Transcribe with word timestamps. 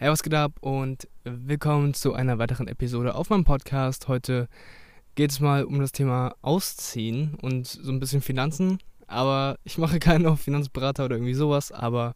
Hey, 0.00 0.10
was 0.10 0.22
geht 0.22 0.32
ab 0.34 0.52
und 0.60 1.08
willkommen 1.24 1.92
zu 1.92 2.14
einer 2.14 2.38
weiteren 2.38 2.68
Episode 2.68 3.16
auf 3.16 3.30
meinem 3.30 3.42
Podcast. 3.42 4.06
Heute 4.06 4.48
geht 5.16 5.32
es 5.32 5.40
mal 5.40 5.64
um 5.64 5.80
das 5.80 5.90
Thema 5.90 6.36
Ausziehen 6.40 7.34
und 7.42 7.66
so 7.66 7.90
ein 7.90 7.98
bisschen 7.98 8.22
Finanzen. 8.22 8.78
Aber 9.08 9.58
ich 9.64 9.76
mache 9.76 9.98
keinen 9.98 10.26
auf 10.26 10.40
Finanzberater 10.40 11.04
oder 11.04 11.16
irgendwie 11.16 11.34
sowas. 11.34 11.72
Aber 11.72 12.14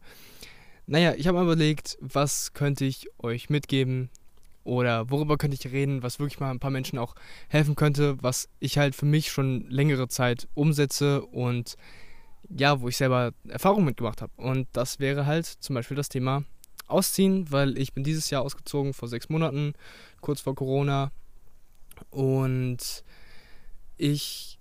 naja, 0.87 1.13
ich 1.17 1.27
habe 1.27 1.37
mal 1.37 1.43
überlegt, 1.43 1.97
was 1.99 2.53
könnte 2.53 2.85
ich 2.85 3.09
euch 3.17 3.49
mitgeben 3.49 4.09
oder 4.63 5.11
worüber 5.11 5.37
könnte 5.37 5.57
ich 5.59 5.73
reden, 5.73 6.03
was 6.03 6.19
wirklich 6.19 6.39
mal 6.39 6.51
ein 6.51 6.61
paar 6.61 6.71
Menschen 6.71 6.97
auch 6.97 7.15
helfen 7.49 7.75
könnte, 7.75 8.15
was 8.23 8.47
ich 8.61 8.77
halt 8.77 8.95
für 8.95 9.05
mich 9.05 9.29
schon 9.29 9.69
längere 9.69 10.07
Zeit 10.07 10.47
umsetze 10.53 11.21
und 11.25 11.75
ja, 12.47 12.79
wo 12.79 12.87
ich 12.87 12.95
selber 12.95 13.33
Erfahrung 13.49 13.83
mitgemacht 13.83 14.21
habe. 14.21 14.31
Und 14.37 14.69
das 14.71 15.01
wäre 15.01 15.25
halt 15.25 15.47
zum 15.47 15.73
Beispiel 15.73 15.97
das 15.97 16.07
Thema 16.07 16.45
Ausziehen, 16.87 17.51
weil 17.51 17.77
ich 17.77 17.93
bin 17.93 18.03
dieses 18.03 18.29
Jahr 18.29 18.41
ausgezogen 18.41 18.93
vor 18.93 19.07
sechs 19.07 19.29
Monaten, 19.29 19.73
kurz 20.21 20.41
vor 20.41 20.55
Corona. 20.55 21.11
Und 22.09 23.03
ich 23.97 24.59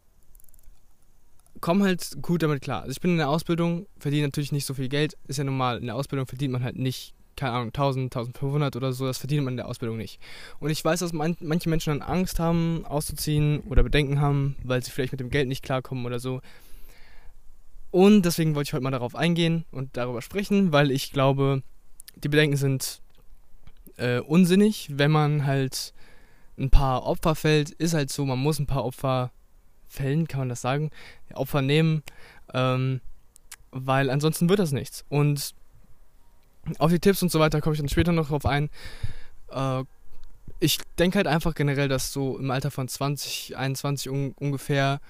komme 1.60 1.84
halt 1.84 2.20
gut 2.20 2.42
damit 2.42 2.60
klar. 2.60 2.82
Also 2.82 2.92
ich 2.92 3.00
bin 3.00 3.12
in 3.12 3.18
der 3.18 3.28
Ausbildung, 3.28 3.86
verdiene 3.98 4.26
natürlich 4.26 4.52
nicht 4.52 4.66
so 4.66 4.74
viel 4.74 4.88
Geld, 4.88 5.16
ist 5.28 5.38
ja 5.38 5.44
normal. 5.44 5.78
In 5.78 5.86
der 5.86 5.94
Ausbildung 5.94 6.26
verdient 6.26 6.52
man 6.52 6.64
halt 6.64 6.76
nicht, 6.76 7.14
keine 7.36 7.52
Ahnung, 7.52 7.68
1000, 7.68 8.14
1500 8.14 8.76
oder 8.76 8.92
so, 8.92 9.06
das 9.06 9.18
verdient 9.18 9.44
man 9.44 9.54
in 9.54 9.58
der 9.58 9.68
Ausbildung 9.68 9.96
nicht. 9.96 10.20
Und 10.58 10.70
ich 10.70 10.84
weiß, 10.84 11.00
dass 11.00 11.12
man, 11.12 11.36
manche 11.40 11.70
Menschen 11.70 11.98
dann 11.98 12.02
Angst 12.02 12.38
haben, 12.40 12.84
auszuziehen 12.84 13.60
oder 13.60 13.82
Bedenken 13.82 14.20
haben, 14.20 14.56
weil 14.64 14.82
sie 14.82 14.90
vielleicht 14.90 15.12
mit 15.12 15.20
dem 15.20 15.30
Geld 15.30 15.48
nicht 15.48 15.62
klarkommen 15.62 16.04
oder 16.04 16.18
so. 16.18 16.40
Und 17.90 18.22
deswegen 18.22 18.54
wollte 18.54 18.68
ich 18.68 18.72
heute 18.72 18.82
mal 18.82 18.90
darauf 18.90 19.14
eingehen 19.14 19.64
und 19.70 19.96
darüber 19.96 20.22
sprechen, 20.22 20.72
weil 20.72 20.90
ich 20.90 21.12
glaube, 21.12 21.62
die 22.16 22.28
Bedenken 22.28 22.56
sind 22.56 23.00
äh, 23.96 24.20
unsinnig, 24.20 24.88
wenn 24.92 25.10
man 25.10 25.46
halt 25.46 25.92
ein 26.58 26.70
paar 26.70 27.04
Opfer 27.04 27.34
fällt. 27.34 27.70
Ist 27.70 27.94
halt 27.94 28.10
so, 28.10 28.24
man 28.24 28.38
muss 28.38 28.58
ein 28.58 28.66
paar 28.66 28.84
Opfer 28.84 29.30
fällen, 29.88 30.28
kann 30.28 30.40
man 30.40 30.48
das 30.48 30.60
sagen, 30.60 30.90
Opfer 31.34 31.62
nehmen, 31.62 32.02
ähm, 32.54 33.00
weil 33.70 34.10
ansonsten 34.10 34.48
wird 34.48 34.58
das 34.58 34.72
nichts. 34.72 35.04
Und 35.08 35.54
auf 36.78 36.90
die 36.90 37.00
Tipps 37.00 37.22
und 37.22 37.30
so 37.30 37.40
weiter 37.40 37.60
komme 37.60 37.74
ich 37.74 37.80
dann 37.80 37.88
später 37.88 38.12
noch 38.12 38.28
drauf 38.28 38.46
ein. 38.46 38.70
Äh, 39.50 39.84
ich 40.60 40.78
denke 40.98 41.16
halt 41.16 41.26
einfach 41.26 41.54
generell, 41.54 41.88
dass 41.88 42.12
so 42.12 42.38
im 42.38 42.50
Alter 42.50 42.70
von 42.70 42.88
20, 42.88 43.56
21 43.56 44.10
un 44.10 44.32
ungefähr 44.38 45.00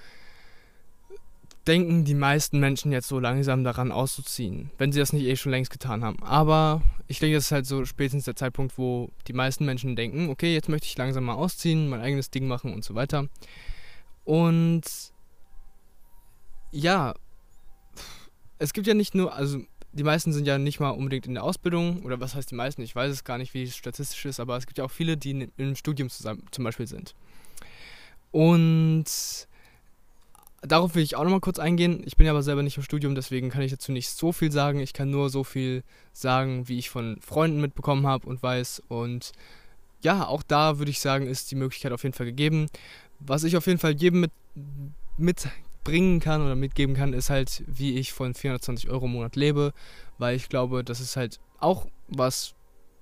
denken 1.66 2.04
die 2.04 2.14
meisten 2.14 2.58
Menschen 2.58 2.90
jetzt 2.92 3.08
so 3.08 3.20
langsam 3.20 3.62
daran 3.64 3.92
auszuziehen, 3.92 4.70
wenn 4.78 4.90
sie 4.92 4.98
das 4.98 5.12
nicht 5.12 5.24
eh 5.24 5.36
schon 5.36 5.52
längst 5.52 5.70
getan 5.70 6.02
haben. 6.02 6.22
Aber 6.22 6.82
ich 7.06 7.18
denke, 7.18 7.36
das 7.36 7.44
ist 7.44 7.52
halt 7.52 7.66
so 7.66 7.84
spätestens 7.84 8.24
der 8.24 8.36
Zeitpunkt, 8.36 8.78
wo 8.78 9.10
die 9.28 9.32
meisten 9.32 9.64
Menschen 9.64 9.94
denken, 9.94 10.28
okay, 10.28 10.52
jetzt 10.54 10.68
möchte 10.68 10.86
ich 10.86 10.98
langsam 10.98 11.24
mal 11.24 11.34
ausziehen, 11.34 11.88
mein 11.88 12.00
eigenes 12.00 12.30
Ding 12.30 12.48
machen 12.48 12.72
und 12.72 12.84
so 12.84 12.94
weiter. 12.94 13.28
Und 14.24 14.82
ja, 16.72 17.14
es 18.58 18.72
gibt 18.72 18.86
ja 18.86 18.94
nicht 18.94 19.14
nur, 19.14 19.34
also 19.34 19.60
die 19.92 20.04
meisten 20.04 20.32
sind 20.32 20.46
ja 20.46 20.58
nicht 20.58 20.80
mal 20.80 20.90
unbedingt 20.90 21.26
in 21.26 21.34
der 21.34 21.44
Ausbildung, 21.44 22.02
oder 22.02 22.18
was 22.18 22.34
heißt 22.34 22.50
die 22.50 22.54
meisten, 22.54 22.82
ich 22.82 22.96
weiß 22.96 23.12
es 23.12 23.24
gar 23.24 23.38
nicht, 23.38 23.52
wie 23.54 23.64
es 23.64 23.76
statistisch 23.76 24.24
ist, 24.24 24.40
aber 24.40 24.56
es 24.56 24.66
gibt 24.66 24.78
ja 24.78 24.84
auch 24.84 24.90
viele, 24.90 25.16
die 25.16 25.48
im 25.56 25.76
Studium 25.76 26.08
zusammen, 26.08 26.46
zum 26.50 26.64
Beispiel 26.64 26.86
sind. 26.86 27.14
Und 28.30 29.04
darauf 30.62 30.94
will 30.94 31.02
ich 31.02 31.16
auch 31.16 31.24
nochmal 31.24 31.40
kurz 31.40 31.58
eingehen. 31.58 32.02
Ich 32.04 32.16
bin 32.16 32.26
ja 32.26 32.32
aber 32.32 32.42
selber 32.42 32.62
nicht 32.62 32.76
im 32.76 32.82
Studium, 32.82 33.14
deswegen 33.14 33.50
kann 33.50 33.62
ich 33.62 33.72
dazu 33.72 33.92
nicht 33.92 34.08
so 34.08 34.32
viel 34.32 34.52
sagen. 34.52 34.80
Ich 34.80 34.92
kann 34.92 35.10
nur 35.10 35.28
so 35.28 35.44
viel 35.44 35.82
sagen, 36.12 36.68
wie 36.68 36.78
ich 36.78 36.88
von 36.88 37.20
Freunden 37.20 37.60
mitbekommen 37.60 38.06
habe 38.06 38.26
und 38.28 38.42
weiß. 38.42 38.82
Und 38.88 39.32
ja, 40.02 40.26
auch 40.26 40.42
da 40.42 40.78
würde 40.78 40.90
ich 40.90 41.00
sagen, 41.00 41.26
ist 41.26 41.50
die 41.50 41.56
Möglichkeit 41.56 41.92
auf 41.92 42.04
jeden 42.04 42.14
Fall 42.14 42.26
gegeben. 42.26 42.68
Was 43.18 43.44
ich 43.44 43.56
auf 43.56 43.66
jeden 43.66 43.78
Fall 43.78 43.92
jedem 43.92 44.20
mit, 44.20 44.32
mitbringen 45.16 46.20
kann 46.20 46.42
oder 46.42 46.54
mitgeben 46.54 46.94
kann, 46.94 47.12
ist 47.12 47.30
halt, 47.30 47.64
wie 47.66 47.98
ich 47.98 48.12
von 48.12 48.34
420 48.34 48.88
Euro 48.88 49.06
im 49.06 49.12
Monat 49.12 49.36
lebe, 49.36 49.72
weil 50.18 50.36
ich 50.36 50.48
glaube, 50.48 50.84
das 50.84 51.00
ist 51.00 51.16
halt 51.16 51.38
auch 51.58 51.86
was 52.08 52.54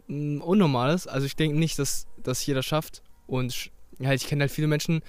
mm, 0.08 0.40
Unnormales. 0.40 1.06
Also 1.06 1.26
ich 1.26 1.36
denke 1.36 1.58
nicht, 1.58 1.78
dass 1.78 2.06
das 2.22 2.44
jeder 2.44 2.62
schafft. 2.62 3.02
Und 3.26 3.70
ja, 3.98 4.12
ich 4.12 4.26
kenne 4.26 4.42
halt 4.42 4.50
viele 4.50 4.66
Menschen, 4.66 5.02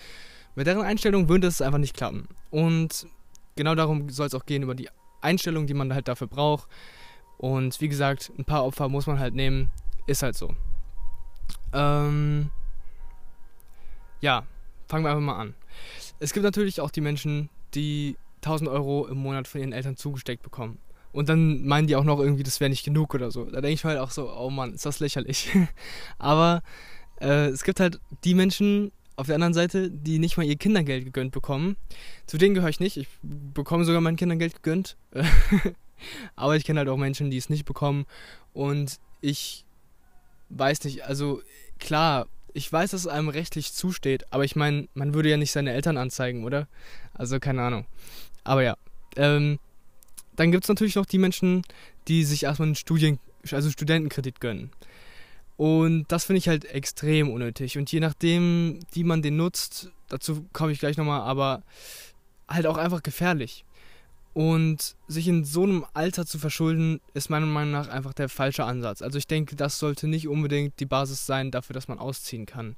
mit 0.55 0.67
deren 0.67 0.83
Einstellung 0.83 1.29
würde 1.29 1.47
es 1.47 1.61
einfach 1.61 1.77
nicht 1.77 1.95
klappen. 1.95 2.27
Und 2.49 3.07
genau 3.55 3.75
darum 3.75 4.09
soll 4.09 4.27
es 4.27 4.35
auch 4.35 4.45
gehen, 4.45 4.63
über 4.63 4.75
die 4.75 4.89
Einstellung, 5.21 5.67
die 5.67 5.73
man 5.73 5.93
halt 5.93 6.07
dafür 6.07 6.27
braucht. 6.27 6.67
Und 7.37 7.79
wie 7.81 7.87
gesagt, 7.87 8.31
ein 8.37 8.45
paar 8.45 8.65
Opfer 8.65 8.89
muss 8.89 9.07
man 9.07 9.19
halt 9.19 9.33
nehmen. 9.33 9.71
Ist 10.07 10.23
halt 10.23 10.35
so. 10.35 10.55
Ähm, 11.73 12.51
ja, 14.19 14.43
fangen 14.87 15.05
wir 15.05 15.09
einfach 15.09 15.21
mal 15.21 15.39
an. 15.39 15.55
Es 16.19 16.33
gibt 16.33 16.43
natürlich 16.43 16.81
auch 16.81 16.91
die 16.91 17.01
Menschen, 17.01 17.49
die 17.73 18.17
1000 18.37 18.69
Euro 18.69 19.07
im 19.07 19.17
Monat 19.17 19.47
von 19.47 19.61
ihren 19.61 19.73
Eltern 19.73 19.95
zugesteckt 19.95 20.43
bekommen. 20.43 20.79
Und 21.11 21.29
dann 21.29 21.65
meinen 21.65 21.87
die 21.87 21.95
auch 21.95 22.03
noch 22.03 22.19
irgendwie, 22.19 22.43
das 22.43 22.59
wäre 22.59 22.69
nicht 22.69 22.85
genug 22.85 23.13
oder 23.13 23.31
so. 23.31 23.45
Da 23.45 23.61
denke 23.61 23.73
ich 23.73 23.83
mir 23.83 23.91
halt 23.91 23.99
auch 23.99 24.11
so, 24.11 24.31
oh 24.31 24.49
Mann, 24.49 24.73
ist 24.73 24.85
das 24.85 24.99
lächerlich. 24.99 25.49
Aber 26.17 26.61
äh, 27.19 27.47
es 27.47 27.63
gibt 27.63 27.79
halt 27.79 27.99
die 28.23 28.33
Menschen, 28.33 28.91
auf 29.15 29.27
der 29.27 29.35
anderen 29.35 29.53
Seite, 29.53 29.89
die 29.89 30.19
nicht 30.19 30.37
mal 30.37 30.45
ihr 30.45 30.55
Kindergeld 30.55 31.05
gegönnt 31.05 31.31
bekommen. 31.31 31.75
Zu 32.25 32.37
denen 32.37 32.55
gehöre 32.55 32.69
ich 32.69 32.79
nicht. 32.79 32.97
Ich 32.97 33.07
bekomme 33.21 33.85
sogar 33.85 34.01
mein 34.01 34.15
Kindergeld 34.15 34.55
gegönnt. 34.55 34.97
Aber 36.35 36.55
ich 36.55 36.63
kenne 36.63 36.79
halt 36.79 36.89
auch 36.89 36.97
Menschen, 36.97 37.29
die 37.29 37.37
es 37.37 37.49
nicht 37.49 37.65
bekommen. 37.65 38.05
Und 38.53 38.99
ich 39.21 39.65
weiß 40.49 40.83
nicht, 40.83 41.05
also 41.05 41.41
klar, 41.79 42.27
ich 42.53 42.71
weiß, 42.71 42.91
dass 42.91 43.01
es 43.01 43.07
einem 43.07 43.29
rechtlich 43.29 43.73
zusteht, 43.73 44.25
aber 44.31 44.43
ich 44.43 44.55
meine, 44.55 44.87
man 44.93 45.13
würde 45.13 45.29
ja 45.29 45.37
nicht 45.37 45.51
seine 45.51 45.71
Eltern 45.71 45.97
anzeigen, 45.97 46.43
oder? 46.43 46.67
Also 47.13 47.39
keine 47.39 47.61
Ahnung. 47.61 47.85
Aber 48.43 48.63
ja. 48.63 48.75
Ähm, 49.15 49.59
dann 50.35 50.51
gibt 50.51 50.65
es 50.65 50.69
natürlich 50.69 50.95
noch 50.95 51.05
die 51.05 51.17
Menschen, 51.17 51.61
die 52.07 52.23
sich 52.23 52.43
erstmal 52.43 52.67
einen 52.67 52.75
Studien, 52.75 53.19
also 53.51 53.69
Studentenkredit 53.69 54.39
gönnen. 54.39 54.71
Und 55.61 56.05
das 56.07 56.23
finde 56.23 56.39
ich 56.39 56.47
halt 56.47 56.65
extrem 56.65 57.29
unnötig. 57.29 57.77
Und 57.77 57.91
je 57.91 57.99
nachdem, 57.99 58.79
wie 58.93 59.03
man 59.03 59.21
den 59.21 59.37
nutzt, 59.37 59.91
dazu 60.07 60.43
komme 60.53 60.71
ich 60.71 60.79
gleich 60.79 60.97
nochmal, 60.97 61.21
aber 61.21 61.61
halt 62.49 62.65
auch 62.65 62.77
einfach 62.77 63.03
gefährlich. 63.03 63.63
Und 64.33 64.95
sich 65.07 65.27
in 65.27 65.45
so 65.45 65.61
einem 65.61 65.85
Alter 65.93 66.25
zu 66.25 66.39
verschulden, 66.39 66.99
ist 67.13 67.29
meiner 67.29 67.45
Meinung 67.45 67.73
nach 67.73 67.89
einfach 67.89 68.13
der 68.13 68.27
falsche 68.27 68.63
Ansatz. 68.63 69.03
Also 69.03 69.19
ich 69.19 69.27
denke, 69.27 69.55
das 69.55 69.77
sollte 69.77 70.07
nicht 70.07 70.27
unbedingt 70.27 70.79
die 70.79 70.87
Basis 70.87 71.27
sein 71.27 71.51
dafür, 71.51 71.75
dass 71.75 71.87
man 71.87 71.99
ausziehen 71.99 72.47
kann. 72.47 72.75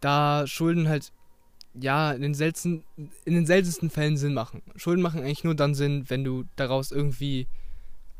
Da 0.00 0.46
Schulden 0.46 0.88
halt, 0.88 1.10
ja, 1.74 2.12
in 2.12 2.22
den, 2.22 2.34
seltensten, 2.34 2.84
in 3.24 3.34
den 3.34 3.46
seltensten 3.46 3.90
Fällen 3.90 4.16
Sinn 4.16 4.34
machen. 4.34 4.62
Schulden 4.76 5.02
machen 5.02 5.22
eigentlich 5.22 5.42
nur 5.42 5.56
dann 5.56 5.74
Sinn, 5.74 6.04
wenn 6.06 6.22
du 6.22 6.44
daraus 6.54 6.92
irgendwie 6.92 7.48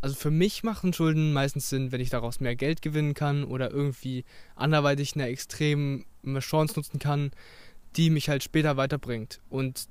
also 0.02 0.16
für 0.16 0.32
mich 0.32 0.64
machen 0.64 0.92
Schulden 0.92 1.32
meistens 1.32 1.70
Sinn, 1.70 1.92
wenn 1.92 2.00
ich 2.00 2.10
daraus 2.10 2.40
mehr 2.40 2.56
Geld 2.56 2.82
gewinnen 2.82 3.14
kann 3.14 3.44
oder 3.44 3.70
irgendwie 3.70 4.24
anderweitig 4.56 5.14
eine 5.14 5.28
extreme 5.28 6.04
Chance 6.40 6.74
nutzen 6.76 6.98
kann, 6.98 7.30
die 7.96 8.10
mich 8.10 8.28
halt 8.28 8.42
später 8.42 8.76
weiterbringt. 8.76 9.40
Und 9.48 9.86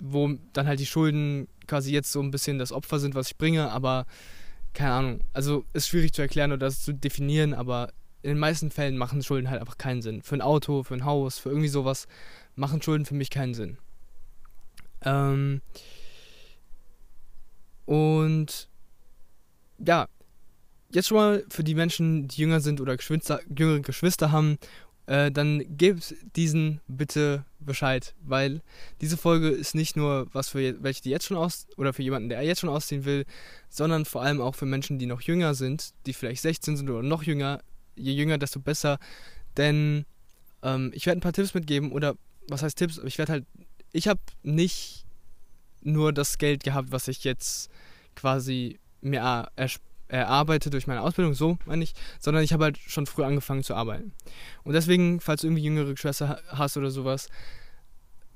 wo 0.00 0.34
dann 0.52 0.66
halt 0.66 0.80
die 0.80 0.86
Schulden 0.86 1.48
quasi 1.66 1.92
jetzt 1.92 2.12
so 2.12 2.20
ein 2.20 2.30
bisschen 2.30 2.58
das 2.58 2.72
Opfer 2.72 2.98
sind, 2.98 3.14
was 3.14 3.28
ich 3.28 3.38
bringe, 3.38 3.70
aber 3.70 4.06
keine 4.74 4.92
Ahnung. 4.92 5.20
Also 5.32 5.64
ist 5.72 5.88
schwierig 5.88 6.12
zu 6.12 6.20
erklären 6.22 6.52
oder 6.52 6.66
das 6.66 6.82
zu 6.82 6.92
definieren, 6.92 7.54
aber 7.54 7.92
in 8.22 8.28
den 8.28 8.38
meisten 8.38 8.70
Fällen 8.70 8.98
machen 8.98 9.22
Schulden 9.22 9.48
halt 9.48 9.60
einfach 9.60 9.78
keinen 9.78 10.02
Sinn. 10.02 10.22
Für 10.22 10.34
ein 10.34 10.42
Auto, 10.42 10.82
für 10.82 10.94
ein 10.94 11.06
Haus, 11.06 11.38
für 11.38 11.48
irgendwie 11.48 11.68
sowas 11.68 12.06
machen 12.54 12.82
Schulden 12.82 13.06
für 13.06 13.14
mich 13.14 13.30
keinen 13.30 13.54
Sinn. 13.54 13.78
Ähm 15.02 15.62
und 17.86 18.67
ja, 19.84 20.08
jetzt 20.90 21.08
schon 21.08 21.16
mal 21.16 21.44
für 21.48 21.64
die 21.64 21.74
Menschen, 21.74 22.28
die 22.28 22.42
jünger 22.42 22.60
sind 22.60 22.80
oder 22.80 22.96
Geschwister, 22.96 23.40
jüngere 23.48 23.80
Geschwister 23.80 24.32
haben, 24.32 24.58
äh, 25.06 25.30
dann 25.30 25.64
gebt 25.76 26.14
diesen 26.36 26.80
bitte 26.86 27.44
Bescheid, 27.60 28.14
weil 28.20 28.62
diese 29.00 29.16
Folge 29.16 29.48
ist 29.48 29.74
nicht 29.74 29.96
nur 29.96 30.28
was 30.32 30.50
für 30.50 30.82
welche, 30.82 31.02
die 31.02 31.10
jetzt 31.10 31.26
schon 31.26 31.36
aus 31.36 31.66
oder 31.76 31.92
für 31.92 32.02
jemanden, 32.02 32.28
der 32.28 32.42
jetzt 32.42 32.60
schon 32.60 32.68
ausziehen 32.68 33.04
will, 33.04 33.24
sondern 33.70 34.04
vor 34.04 34.22
allem 34.22 34.40
auch 34.40 34.54
für 34.54 34.66
Menschen, 34.66 34.98
die 34.98 35.06
noch 35.06 35.22
jünger 35.22 35.54
sind, 35.54 35.94
die 36.06 36.12
vielleicht 36.12 36.42
16 36.42 36.76
sind 36.76 36.90
oder 36.90 37.02
noch 37.02 37.22
jünger. 37.22 37.62
Je 37.96 38.12
jünger, 38.12 38.38
desto 38.38 38.60
besser. 38.60 38.98
Denn 39.56 40.04
ähm, 40.62 40.92
ich 40.94 41.06
werde 41.06 41.18
ein 41.18 41.22
paar 41.22 41.32
Tipps 41.32 41.54
mitgeben 41.54 41.90
oder 41.90 42.14
was 42.48 42.62
heißt 42.62 42.78
Tipps? 42.78 42.98
Ich 42.98 43.18
werde 43.18 43.32
halt, 43.32 43.46
ich 43.92 44.08
habe 44.08 44.20
nicht 44.42 45.04
nur 45.82 46.12
das 46.12 46.38
Geld 46.38 46.64
gehabt, 46.64 46.92
was 46.92 47.08
ich 47.08 47.24
jetzt 47.24 47.70
quasi 48.14 48.78
mir 49.00 49.48
erarbeite 50.08 50.70
durch 50.70 50.86
meine 50.86 51.02
Ausbildung, 51.02 51.34
so 51.34 51.58
meine 51.66 51.84
ich, 51.84 51.94
sondern 52.18 52.42
ich 52.42 52.52
habe 52.52 52.64
halt 52.64 52.78
schon 52.78 53.06
früh 53.06 53.24
angefangen 53.24 53.62
zu 53.62 53.74
arbeiten. 53.74 54.12
Und 54.64 54.72
deswegen, 54.72 55.20
falls 55.20 55.42
du 55.42 55.48
irgendwie 55.48 55.64
jüngere 55.64 55.96
Schwester 55.96 56.40
hast 56.48 56.76
oder 56.76 56.90
sowas, 56.90 57.28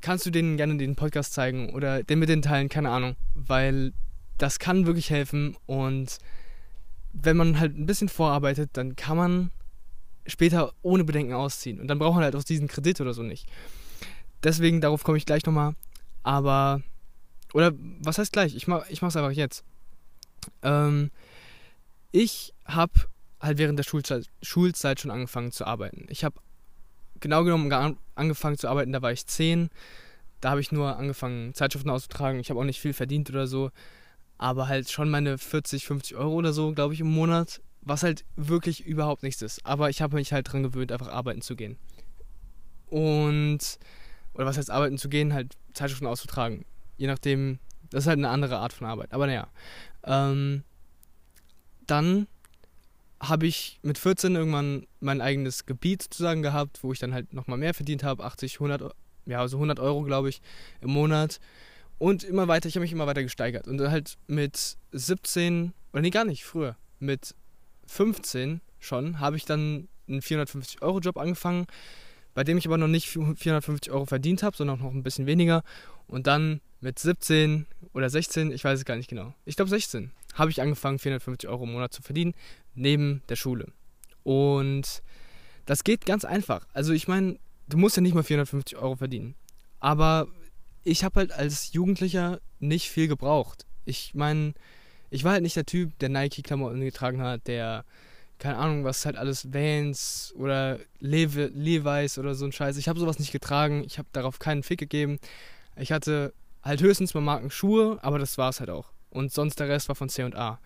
kannst 0.01 0.27
du 0.27 0.31
denen 0.31 0.57
gerne 0.57 0.77
den 0.77 0.97
Podcast 0.97 1.33
zeigen 1.33 1.71
oder 1.75 2.03
den 2.03 2.19
mit 2.19 2.29
den 2.29 2.43
teilen, 2.43 2.69
keine 2.69 2.91
Ahnung, 2.91 3.17
weil 3.35 3.93
das 4.39 4.59
kann 4.59 4.87
wirklich 4.87 5.11
helfen 5.11 5.57
und 5.67 6.19
wenn 7.13 7.37
man 7.37 7.61
halt 7.61 7.77
ein 7.77 7.87
bisschen 7.87 8.09
vorarbeitet, 8.09 8.71
dann 8.73 8.97
kann 8.97 9.17
man 9.17 9.51
später 10.27 10.73
ohne 10.83 11.05
Bedenken 11.05 11.35
ausziehen. 11.35 11.81
Und 11.81 11.89
dann 11.89 11.99
braucht 11.99 12.15
man 12.15 12.25
halt 12.25 12.37
auch 12.37 12.45
diesen 12.45 12.69
Kredit 12.69 13.01
oder 13.01 13.13
so 13.13 13.23
nicht. 13.23 13.47
Deswegen, 14.43 14.81
darauf 14.81 15.05
komme 15.05 15.19
ich 15.19 15.27
gleich 15.27 15.45
nochmal. 15.45 15.75
Aber, 16.23 16.83
oder 17.53 17.73
was 18.01 18.19
heißt 18.19 18.33
gleich? 18.33 18.55
Ich, 18.55 18.67
ich 18.67 19.03
mache 19.03 19.09
es 19.09 19.17
einfach 19.17 19.31
jetzt. 19.31 19.65
Ähm, 20.63 21.11
ich 22.11 22.55
habe 22.65 22.93
halt 23.41 23.59
während 23.59 23.79
der 23.79 23.85
Schulzeit, 23.85 24.27
Schulzeit 24.43 25.01
schon 25.01 25.11
angefangen 25.11 25.53
zu 25.53 25.67
arbeiten. 25.67 26.07
Ich 26.09 26.25
habe 26.25 26.37
genau 27.21 27.45
genommen 27.45 27.97
angefangen 28.15 28.59
zu 28.59 28.69
arbeiten, 28.69 28.93
da 28.93 29.03
war 29.03 29.13
ich 29.13 29.27
10. 29.27 29.71
Da 30.41 30.51
habe 30.51 30.61
ich 30.61 30.73
nur 30.73 30.97
angefangen, 30.97 31.55
Zeitschriften 31.55 31.91
auszutragen. 31.91 32.41
Ich 32.41 32.51
habe 32.51 32.61
auch 32.61 32.65
nicht 32.65 32.81
viel 32.81 32.93
verdient 32.93 33.31
oder 33.31 33.47
so. 33.47 33.71
Aber 34.39 34.69
halt 34.69 34.91
schon 34.91 35.09
meine 35.09 35.39
40, 35.39 35.87
50 35.87 36.17
Euro 36.17 36.35
oder 36.35 36.53
so, 36.53 36.73
glaube 36.73 36.95
ich, 36.95 37.01
im 37.01 37.11
Monat. 37.11 37.61
Was 37.81 38.03
halt 38.03 38.25
wirklich 38.37 38.85
überhaupt 38.85 39.23
nichts 39.23 39.43
ist. 39.43 39.65
Aber 39.65 39.89
ich 39.91 40.03
habe 40.03 40.17
mich 40.17 40.33
halt 40.33 40.53
dran 40.53 40.63
gewöhnt, 40.63 40.93
einfach 40.93 41.09
arbeiten 41.09 41.43
zu 41.43 41.57
gehen. 41.57 41.77
Und, 42.87 43.79
oder 44.35 44.47
was 44.47 44.59
heißt 44.59 44.71
arbeiten 44.71 44.99
zu 44.99 45.09
gehen, 45.09 45.33
halt 45.33 45.57
Zeitschriften 45.75 46.07
auszutragen. 46.07 46.65
Je 46.97 47.07
nachdem, 47.07 47.59
das 47.91 48.05
ist 48.05 48.09
halt 48.09 48.19
eine 48.19 48.29
andere 48.29 48.59
Art 48.59 48.73
von 48.73 48.87
Arbeit. 48.87 49.13
Aber 49.13 49.27
naja. 49.27 49.49
Ähm, 50.05 50.65
dann 51.87 52.27
habe 53.21 53.47
ich 53.47 53.79
mit 53.83 53.99
14 53.99 54.35
irgendwann 54.35 54.87
mein 55.01 55.21
eigenes 55.21 55.65
Gebiet 55.65 56.03
sozusagen 56.03 56.43
gehabt, 56.43 56.83
wo 56.83 56.93
ich 56.93 56.99
dann 56.99 57.15
halt 57.15 57.33
nochmal 57.33 57.59
mehr 57.59 57.73
verdient 57.73 58.03
habe, 58.03 58.25
80, 58.25 58.55
100, 58.55 58.95
ja, 59.27 59.41
also 59.41 59.59
100 59.59 59.79
Euro, 59.79 60.03
glaube 60.03 60.29
ich, 60.29 60.43
im 60.81 60.91
Monat. 60.91 61.39
Und 61.99 62.25
immer 62.25 62.49
weiter, 62.49 62.69
ich 62.69 62.75
habe 62.75 62.83
mich 62.83 62.93
immer 62.93 63.07
weiter 63.07 63.23
gesteigert. 63.23 63.69
Und 63.69 63.81
halt 63.81 64.19
mit 64.27 64.77
17, 64.91 65.73
oder 65.93 66.03
nee, 66.03 66.11
gar 66.11 66.25
nicht, 66.25 66.45
früher, 66.45 66.77
mit 66.99 67.37
15 67.87 68.61
schon, 68.81 69.21
habe 69.21 69.37
ich 69.37 69.45
dann 69.45 69.89
einen 70.09 70.21
450-Euro-Job 70.21 71.17
angefangen, 71.17 71.67
bei 72.35 72.45
dem 72.45 72.59
ich 72.59 72.67
aber 72.67 72.79
noch 72.79 72.89
nicht 72.89 73.09
450 73.09 73.93
Euro 73.93 74.07
verdient 74.07 74.43
habe, 74.43 74.57
sondern 74.57 74.81
noch 74.81 74.93
ein 74.93 75.03
bisschen 75.03 75.27
weniger. 75.27 75.63
Und 76.07 76.27
dann 76.27 76.61
mit 76.81 76.99
17 76.99 77.67
oder 77.95 78.11
16, 78.11 78.53
ich 78.53 78.65
weiß 78.65 78.81
es 78.81 78.85
gar 78.85 78.97
nicht 78.97 79.09
genau, 79.09 79.35
ich 79.45 79.57
glaube 79.57 79.71
16, 79.71 80.11
habe 80.35 80.51
ich 80.51 80.61
angefangen, 80.61 80.99
450 80.99 81.49
Euro 81.49 81.65
im 81.65 81.73
Monat 81.73 81.93
zu 81.93 82.03
verdienen, 82.03 82.35
neben 82.75 83.23
der 83.29 83.37
Schule. 83.37 83.69
Und 84.23 85.03
das 85.67 85.85
geht 85.85 86.07
ganz 86.07 86.25
einfach. 86.25 86.67
Also 86.73 86.93
ich 86.93 87.09
meine, 87.09 87.39
du 87.69 87.77
musst 87.77 87.97
ja 87.97 88.03
nicht 88.03 88.15
mal 88.15 88.23
450 88.23 88.79
Euro 88.79 88.97
verdienen. 88.97 89.35
Aber 89.81 90.29
ich 90.85 91.05
habe 91.05 91.21
halt 91.21 91.33
als 91.33 91.73
Jugendlicher 91.73 92.41
nicht 92.59 92.89
viel 92.89 93.09
gebraucht. 93.09 93.67
Ich 93.85 94.15
meine, 94.15 94.55
ich 95.11 95.25
war 95.25 95.33
halt 95.33 95.43
nicht 95.43 95.57
der 95.57 95.67
Typ, 95.67 95.99
der 95.99 96.09
Nike-Klamotten 96.09 96.81
getragen 96.81 97.21
hat, 97.21 97.47
der, 97.47 97.85
keine 98.43 98.59
Ahnung, 98.59 98.83
was 98.83 99.07
halt 99.07 99.17
alles 99.17 99.55
Vans 99.55 100.35
oder 100.37 100.81
Levi, 100.99 101.45
Levi's 101.55 102.19
oder 102.19 102.35
so 102.35 102.45
ein 102.45 102.51
Scheiß. 102.51 102.77
Ich 102.77 102.89
habe 102.89 102.99
sowas 102.99 103.21
nicht 103.21 103.31
getragen. 103.31 103.85
Ich 103.87 103.99
habe 103.99 104.09
darauf 104.11 104.41
keinen 104.41 104.65
Fick 104.65 104.81
gegeben. 104.81 105.21
Ich 105.77 105.93
hatte 105.93 106.35
halt 106.61 106.83
höchstens 106.83 107.15
mal 107.15 107.21
Marken 107.21 107.53
Schuhe, 107.53 108.01
aber 108.03 108.19
das 108.19 108.39
war 108.39 108.49
es 108.49 108.59
halt 108.59 108.69
auch. 108.69 108.91
Und 109.11 109.33
sonst 109.33 109.61
der 109.61 109.69
Rest 109.69 109.89
war 109.89 109.95
von 109.95 110.09
C&A. 110.09 110.59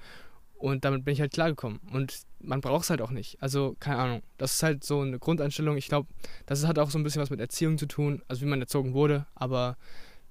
Und 0.56 0.86
damit 0.86 1.04
bin 1.04 1.12
ich 1.12 1.20
halt 1.20 1.34
klargekommen. 1.34 1.80
Und 1.92 2.22
man 2.40 2.62
braucht 2.62 2.84
es 2.84 2.90
halt 2.90 3.02
auch 3.02 3.10
nicht. 3.10 3.36
Also, 3.42 3.76
keine 3.78 3.98
Ahnung. 3.98 4.22
Das 4.38 4.54
ist 4.54 4.62
halt 4.62 4.82
so 4.82 5.02
eine 5.02 5.18
Grundeinstellung. 5.18 5.76
Ich 5.76 5.88
glaube, 5.88 6.08
das 6.46 6.66
hat 6.66 6.78
auch 6.78 6.88
so 6.88 6.98
ein 6.98 7.02
bisschen 7.02 7.20
was 7.20 7.28
mit 7.28 7.40
Erziehung 7.40 7.76
zu 7.76 7.84
tun, 7.84 8.22
also 8.26 8.40
wie 8.40 8.48
man 8.48 8.62
erzogen 8.62 8.94
wurde. 8.94 9.26
Aber, 9.34 9.76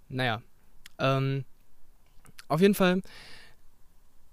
naja. 0.10 0.42
Ähm, 0.98 1.46
auf 2.48 2.60
jeden 2.60 2.74
Fall, 2.74 3.04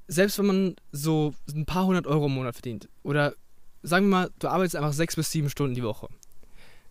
selbst 0.09 0.39
wenn 0.39 0.47
man 0.47 0.77
so 0.93 1.35
ein 1.55 1.67
paar 1.67 1.87
hundert 1.87 2.07
Euro 2.07 2.27
im 2.27 2.35
Monat 2.35 2.55
verdient, 2.55 2.89
oder 3.03 3.35
sagen 3.83 4.07
wir 4.07 4.11
mal, 4.11 4.31
du 4.39 4.49
arbeitest 4.49 4.77
einfach 4.77 4.93
sechs 4.93 5.17
bis 5.17 5.31
sieben 5.31 5.51
Stunden 5.51 5.75
die 5.75 5.83
Woche. 5.83 6.09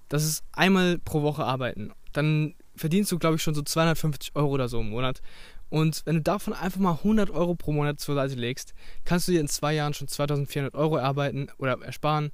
Das 0.09 0.25
ist 0.25 0.43
einmal 0.51 0.97
pro 0.97 1.21
Woche 1.21 1.45
arbeiten. 1.45 1.91
Dann 2.11 2.55
verdienst 2.75 3.11
du, 3.11 3.19
glaube 3.19 3.37
ich, 3.37 3.43
schon 3.43 3.55
so 3.55 3.61
250 3.61 4.35
Euro 4.35 4.49
oder 4.49 4.67
so 4.67 4.81
im 4.81 4.89
Monat. 4.89 5.21
Und 5.69 6.01
wenn 6.05 6.15
du 6.15 6.21
davon 6.21 6.53
einfach 6.53 6.81
mal 6.81 6.91
100 6.91 7.29
Euro 7.29 7.55
pro 7.55 7.71
Monat 7.71 7.99
zur 8.01 8.15
Seite 8.15 8.35
legst, 8.35 8.73
kannst 9.05 9.27
du 9.27 9.31
dir 9.31 9.39
in 9.39 9.47
zwei 9.47 9.73
Jahren 9.73 9.93
schon 9.93 10.09
2400 10.09 10.75
Euro 10.75 10.97
erarbeiten 10.97 11.47
oder 11.57 11.81
ersparen. 11.81 12.31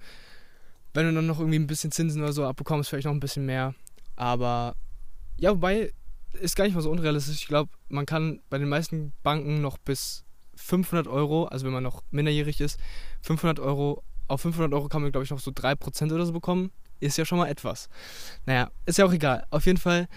Wenn 0.96 1.06
du 1.06 1.14
dann 1.14 1.28
noch 1.28 1.40
irgendwie 1.40 1.60
ein 1.60 1.68
bisschen 1.68 1.92
Zinsen 1.92 2.24
oder 2.24 2.34
so 2.34 2.46
abbekommst, 2.46 2.90
vielleicht 2.90 3.06
noch 3.06 3.14
ein 3.14 3.20
bisschen 3.20 3.46
mehr. 3.46 3.76
Aber 4.16 4.76
ja, 5.38 5.52
wobei 5.52 5.94
ist 6.42 6.56
gar 6.56 6.66
nicht 6.66 6.74
mal 6.74 6.82
so 6.82 6.90
unrealistisch. 6.90 7.42
Ich 7.42 7.48
glaube, 7.48 7.70
man 7.90 8.08
kann 8.08 8.42
bei 8.50 8.58
den 8.58 8.70
meisten 8.70 9.14
Banken 9.22 9.62
noch 9.62 9.78
bis 9.78 10.26
500 10.58 11.08
Euro, 11.08 11.46
also 11.46 11.66
wenn 11.66 11.74
man 11.74 11.84
noch 11.84 12.04
minderjährig 12.12 12.62
ist, 12.62 12.80
500 13.22 13.60
Euro, 13.60 14.04
auf 14.28 14.42
500 14.42 14.74
Euro 14.74 14.90
kann 14.90 15.02
man, 15.02 15.12
glaube 15.12 15.24
ich, 15.24 15.32
noch 15.32 15.40
so 15.40 15.52
3% 15.52 16.14
oder 16.14 16.26
so 16.26 16.34
bekommen. 16.34 16.72
Ist 17.00 17.18
ja 17.18 17.26
schon 17.26 17.38
mal 17.38 17.48
etwas. 17.48 17.90
Naja, 18.46 18.72
ist 18.86 18.98
ja 18.98 19.06
auch 19.06 19.14
egal. 19.14 19.46
Auf 19.52 19.66
jeden 19.66 19.78
Fall, 19.78 20.08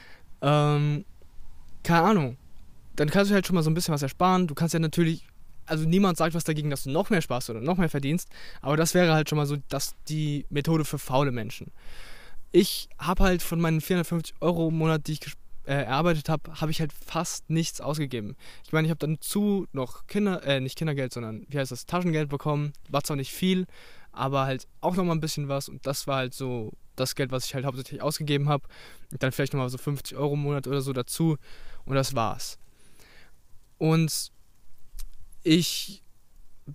ähm, 0.42 1.04
keine 1.82 2.02
Ahnung 2.02 2.37
dann 3.00 3.08
kannst 3.08 3.31
du 3.31 3.34
halt 3.34 3.46
schon 3.46 3.54
mal 3.54 3.62
so 3.62 3.70
ein 3.70 3.75
bisschen 3.75 3.94
was 3.94 4.02
ersparen. 4.02 4.46
Du 4.46 4.54
kannst 4.54 4.75
ja 4.75 4.78
natürlich, 4.78 5.26
also 5.64 5.88
niemand 5.88 6.19
sagt 6.19 6.34
was 6.34 6.44
dagegen, 6.44 6.69
dass 6.69 6.82
du 6.82 6.90
noch 6.90 7.08
mehr 7.08 7.22
sparst 7.22 7.48
oder 7.48 7.62
noch 7.62 7.78
mehr 7.78 7.88
verdienst, 7.88 8.28
aber 8.60 8.76
das 8.76 8.93
wäre 8.93 9.14
halt 9.14 9.31
schon 9.31 9.38
mal 9.38 9.46
so 9.46 9.56
dass 9.69 9.94
die 10.08 10.44
Methode 10.50 10.84
für 10.84 10.98
faule 10.98 11.32
Menschen. 11.32 11.72
Ich 12.52 12.90
habe 12.98 13.22
halt 13.22 13.43
von 13.43 13.58
meinen 13.58 13.81
450 13.81 14.34
Euro 14.43 14.69
im 14.69 14.76
Monat, 14.76 15.06
die 15.06 15.12
ich 15.12 15.20
äh, 15.64 15.84
erarbeitet 15.84 16.28
habe, 16.28 16.60
habe 16.60 16.70
ich 16.70 16.80
halt 16.80 16.92
fast 16.92 17.50
nichts 17.50 17.80
ausgegeben. 17.80 18.36
Ich 18.64 18.72
meine, 18.72 18.86
ich 18.86 18.90
habe 18.90 18.98
dann 18.98 19.20
zu 19.20 19.66
noch 19.72 20.06
Kinder, 20.06 20.42
äh, 20.44 20.60
nicht 20.60 20.76
Kindergeld, 20.76 21.12
sondern 21.12 21.46
wie 21.48 21.58
heißt 21.58 21.70
das, 21.70 21.86
Taschengeld 21.86 22.28
bekommen. 22.28 22.72
War 22.88 23.04
zwar 23.04 23.16
nicht 23.16 23.32
viel, 23.32 23.66
aber 24.12 24.46
halt 24.46 24.66
auch 24.80 24.96
nochmal 24.96 25.16
ein 25.16 25.20
bisschen 25.20 25.48
was 25.48 25.68
und 25.68 25.86
das 25.86 26.06
war 26.06 26.16
halt 26.16 26.34
so 26.34 26.72
das 26.96 27.14
Geld, 27.14 27.32
was 27.32 27.46
ich 27.46 27.54
halt 27.54 27.64
hauptsächlich 27.64 28.02
ausgegeben 28.02 28.48
habe. 28.48 28.66
Und 29.10 29.22
dann 29.22 29.32
vielleicht 29.32 29.52
nochmal 29.52 29.70
so 29.70 29.78
50 29.78 30.16
Euro 30.16 30.34
im 30.34 30.40
Monat 30.40 30.66
oder 30.66 30.80
so 30.80 30.92
dazu 30.92 31.36
und 31.84 31.94
das 31.94 32.14
war's. 32.14 32.58
Und 33.78 34.30
ich 35.42 36.02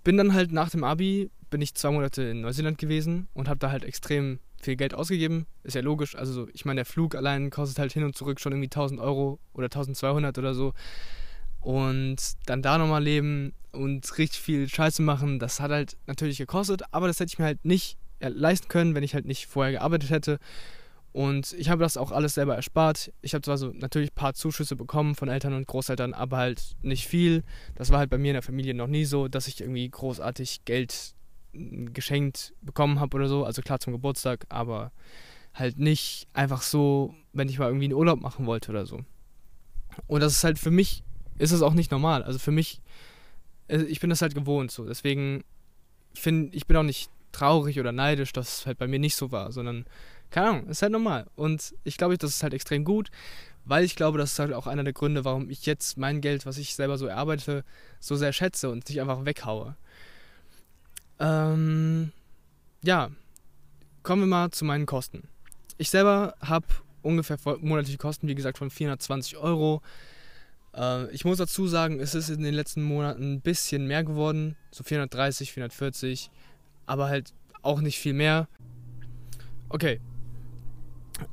bin 0.03 0.17
dann 0.17 0.33
halt 0.33 0.51
nach 0.51 0.69
dem 0.69 0.83
Abi, 0.83 1.29
bin 1.49 1.61
ich 1.61 1.75
zwei 1.75 1.91
Monate 1.91 2.23
in 2.23 2.41
Neuseeland 2.41 2.77
gewesen 2.77 3.27
und 3.33 3.47
habe 3.47 3.59
da 3.59 3.71
halt 3.71 3.83
extrem 3.83 4.39
viel 4.61 4.75
Geld 4.75 4.93
ausgegeben. 4.93 5.45
Ist 5.63 5.75
ja 5.75 5.81
logisch. 5.81 6.15
Also 6.15 6.47
ich 6.53 6.65
meine, 6.65 6.79
der 6.79 6.85
Flug 6.85 7.15
allein 7.15 7.49
kostet 7.49 7.79
halt 7.79 7.93
hin 7.93 8.03
und 8.03 8.15
zurück 8.15 8.39
schon 8.39 8.51
irgendwie 8.51 8.67
1000 8.67 8.99
Euro 8.99 9.39
oder 9.53 9.65
1200 9.65 10.37
oder 10.37 10.53
so. 10.53 10.73
Und 11.61 12.17
dann 12.45 12.61
da 12.61 12.77
nochmal 12.77 13.03
leben 13.03 13.53
und 13.71 14.17
richtig 14.17 14.39
viel 14.39 14.69
Scheiße 14.69 15.01
machen, 15.01 15.39
das 15.39 15.59
hat 15.59 15.71
halt 15.71 15.97
natürlich 16.07 16.37
gekostet, 16.37 16.83
aber 16.91 17.07
das 17.07 17.19
hätte 17.19 17.31
ich 17.33 17.39
mir 17.39 17.45
halt 17.45 17.65
nicht 17.65 17.97
leisten 18.19 18.67
können, 18.69 18.95
wenn 18.95 19.03
ich 19.03 19.13
halt 19.13 19.25
nicht 19.25 19.47
vorher 19.47 19.73
gearbeitet 19.73 20.09
hätte. 20.09 20.39
Und 21.15 21.53
ich 21.53 21.69
habe 21.69 21.81
das 21.81 21.95
auch 21.95 22.11
alles 22.11 22.33
selber 22.33 22.57
erspart. 22.57 23.13
Ich 23.21 23.33
habe 23.33 23.41
zwar 23.41 23.57
so 23.57 23.71
natürlich 23.73 24.11
ein 24.11 24.15
paar 24.15 24.33
Zuschüsse 24.33 24.75
bekommen 24.75 25.15
von 25.15 25.29
Eltern 25.29 25.53
und 25.53 25.65
Großeltern, 25.65 26.13
aber 26.13 26.35
halt 26.35 26.75
nicht 26.81 27.07
viel. 27.07 27.45
Das 27.75 27.89
war 27.89 27.99
halt 27.99 28.09
bei 28.09 28.17
mir 28.17 28.31
in 28.31 28.33
der 28.33 28.41
Familie 28.41 28.73
noch 28.73 28.87
nie 28.87 29.05
so, 29.05 29.29
dass 29.29 29.47
ich 29.47 29.61
irgendwie 29.61 29.89
großartig 29.89 30.65
Geld 30.65 31.13
hm, 31.53 31.93
geschenkt 31.93 32.53
bekommen 32.61 32.99
habe 32.99 33.15
oder 33.15 33.29
so. 33.29 33.45
Also 33.45 33.61
klar 33.61 33.79
zum 33.79 33.93
Geburtstag, 33.93 34.45
aber 34.49 34.91
halt 35.53 35.79
nicht 35.79 36.27
einfach 36.33 36.61
so, 36.61 37.15
wenn 37.31 37.47
ich 37.47 37.59
mal 37.59 37.67
irgendwie 37.67 37.85
einen 37.85 37.93
Urlaub 37.93 38.19
machen 38.19 38.45
wollte 38.45 38.71
oder 38.71 38.85
so. 38.85 38.99
Und 40.07 40.19
das 40.19 40.33
ist 40.33 40.43
halt 40.43 40.59
für 40.59 40.69
mich, 40.69 41.01
ist 41.37 41.53
es 41.53 41.61
auch 41.61 41.75
nicht 41.75 41.91
normal. 41.91 42.23
Also 42.23 42.39
für 42.39 42.51
mich, 42.51 42.81
äh, 43.69 43.83
ich 43.83 44.01
bin 44.01 44.09
das 44.09 44.21
halt 44.21 44.35
gewohnt 44.35 44.69
so. 44.69 44.83
Deswegen 44.85 45.45
finde 46.13 46.53
ich 46.57 46.67
bin 46.67 46.75
auch 46.75 46.83
nicht 46.83 47.09
traurig 47.31 47.79
oder 47.79 47.93
neidisch, 47.93 48.33
dass 48.33 48.59
es 48.59 48.65
halt 48.65 48.77
bei 48.77 48.87
mir 48.87 48.99
nicht 48.99 49.15
so 49.15 49.31
war, 49.31 49.53
sondern 49.53 49.85
keine 50.29 50.49
Ahnung, 50.49 50.67
ist 50.67 50.81
halt 50.81 50.91
normal. 50.91 51.27
Und 51.35 51.75
ich 51.83 51.97
glaube, 51.97 52.17
das 52.17 52.31
ist 52.31 52.43
halt 52.43 52.53
extrem 52.53 52.83
gut, 52.83 53.09
weil 53.65 53.83
ich 53.83 53.95
glaube, 53.95 54.17
das 54.17 54.33
ist 54.33 54.39
halt 54.39 54.53
auch 54.53 54.67
einer 54.67 54.83
der 54.83 54.93
Gründe, 54.93 55.25
warum 55.25 55.49
ich 55.49 55.65
jetzt 55.65 55.97
mein 55.97 56.21
Geld, 56.21 56.45
was 56.45 56.57
ich 56.57 56.75
selber 56.75 56.97
so 56.97 57.07
erarbeite, 57.07 57.63
so 57.99 58.15
sehr 58.15 58.33
schätze 58.33 58.69
und 58.69 58.87
nicht 58.87 59.01
einfach 59.01 59.25
weghaue. 59.25 59.75
Ähm, 61.19 62.11
ja, 62.83 63.09
kommen 64.03 64.21
wir 64.21 64.27
mal 64.27 64.51
zu 64.51 64.65
meinen 64.65 64.85
Kosten. 64.85 65.27
Ich 65.77 65.89
selber 65.89 66.35
habe 66.41 66.67
ungefähr 67.01 67.37
monatliche 67.61 67.97
Kosten, 67.97 68.27
wie 68.27 68.35
gesagt, 68.35 68.57
von 68.57 68.69
420 68.69 69.37
Euro. 69.37 69.81
Äh, 70.75 71.09
ich 71.11 71.25
muss 71.25 71.37
dazu 71.37 71.67
sagen, 71.67 71.99
es 71.99 72.15
ist 72.15 72.29
in 72.29 72.43
den 72.43 72.53
letzten 72.53 72.83
Monaten 72.83 73.33
ein 73.33 73.41
bisschen 73.41 73.87
mehr 73.87 74.03
geworden, 74.03 74.55
so 74.71 74.83
430, 74.83 75.53
440, 75.53 76.29
aber 76.85 77.07
halt 77.07 77.33
auch 77.61 77.81
nicht 77.81 77.97
viel 77.97 78.13
mehr. 78.13 78.47
Okay, 79.69 79.99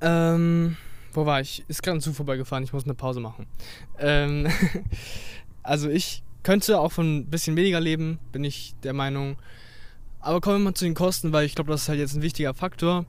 ähm, 0.01 0.77
wo 1.13 1.27
war 1.27 1.41
ich? 1.41 1.65
Ist 1.69 1.83
gerade 1.83 1.99
ein 1.99 2.01
Zug 2.01 2.15
vorbeigefahren, 2.15 2.65
ich 2.65 2.73
muss 2.73 2.85
eine 2.85 2.95
Pause 2.95 3.21
machen. 3.21 3.47
Ähm, 3.99 4.49
also 5.63 5.89
ich 5.89 6.23
könnte 6.43 6.81
auch 6.81 6.93
von 6.93 7.19
ein 7.19 7.27
bisschen 7.27 7.57
weniger 7.57 7.81
leben, 7.81 8.19
bin 8.33 8.45
ich 8.45 8.75
der 8.83 8.93
Meinung. 8.93 9.37
Aber 10.21 10.41
kommen 10.41 10.59
wir 10.59 10.71
mal 10.71 10.75
zu 10.75 10.85
den 10.85 10.95
Kosten, 10.95 11.33
weil 11.33 11.47
ich 11.47 11.55
glaube, 11.55 11.71
das 11.71 11.83
ist 11.83 11.89
halt 11.89 11.99
jetzt 11.99 12.15
ein 12.15 12.23
wichtiger 12.23 12.55
Faktor. 12.55 13.07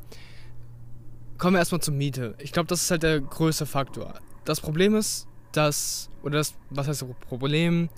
Kommen 1.38 1.56
wir 1.56 1.60
erstmal 1.60 1.82
zur 1.82 1.94
Miete. 1.94 2.36
Ich 2.40 2.52
glaube, 2.52 2.68
das 2.68 2.84
ist 2.84 2.92
halt 2.92 3.04
der 3.04 3.22
größte 3.22 3.66
Faktor. 3.66 4.16
Das 4.46 4.62
Problem 4.62 4.96
ist, 4.96 5.28
dass, 5.52 6.10
oder 6.24 6.38
das, 6.38 6.56
was 6.70 6.88
heißt 6.88 7.06
Problem? 7.22 7.90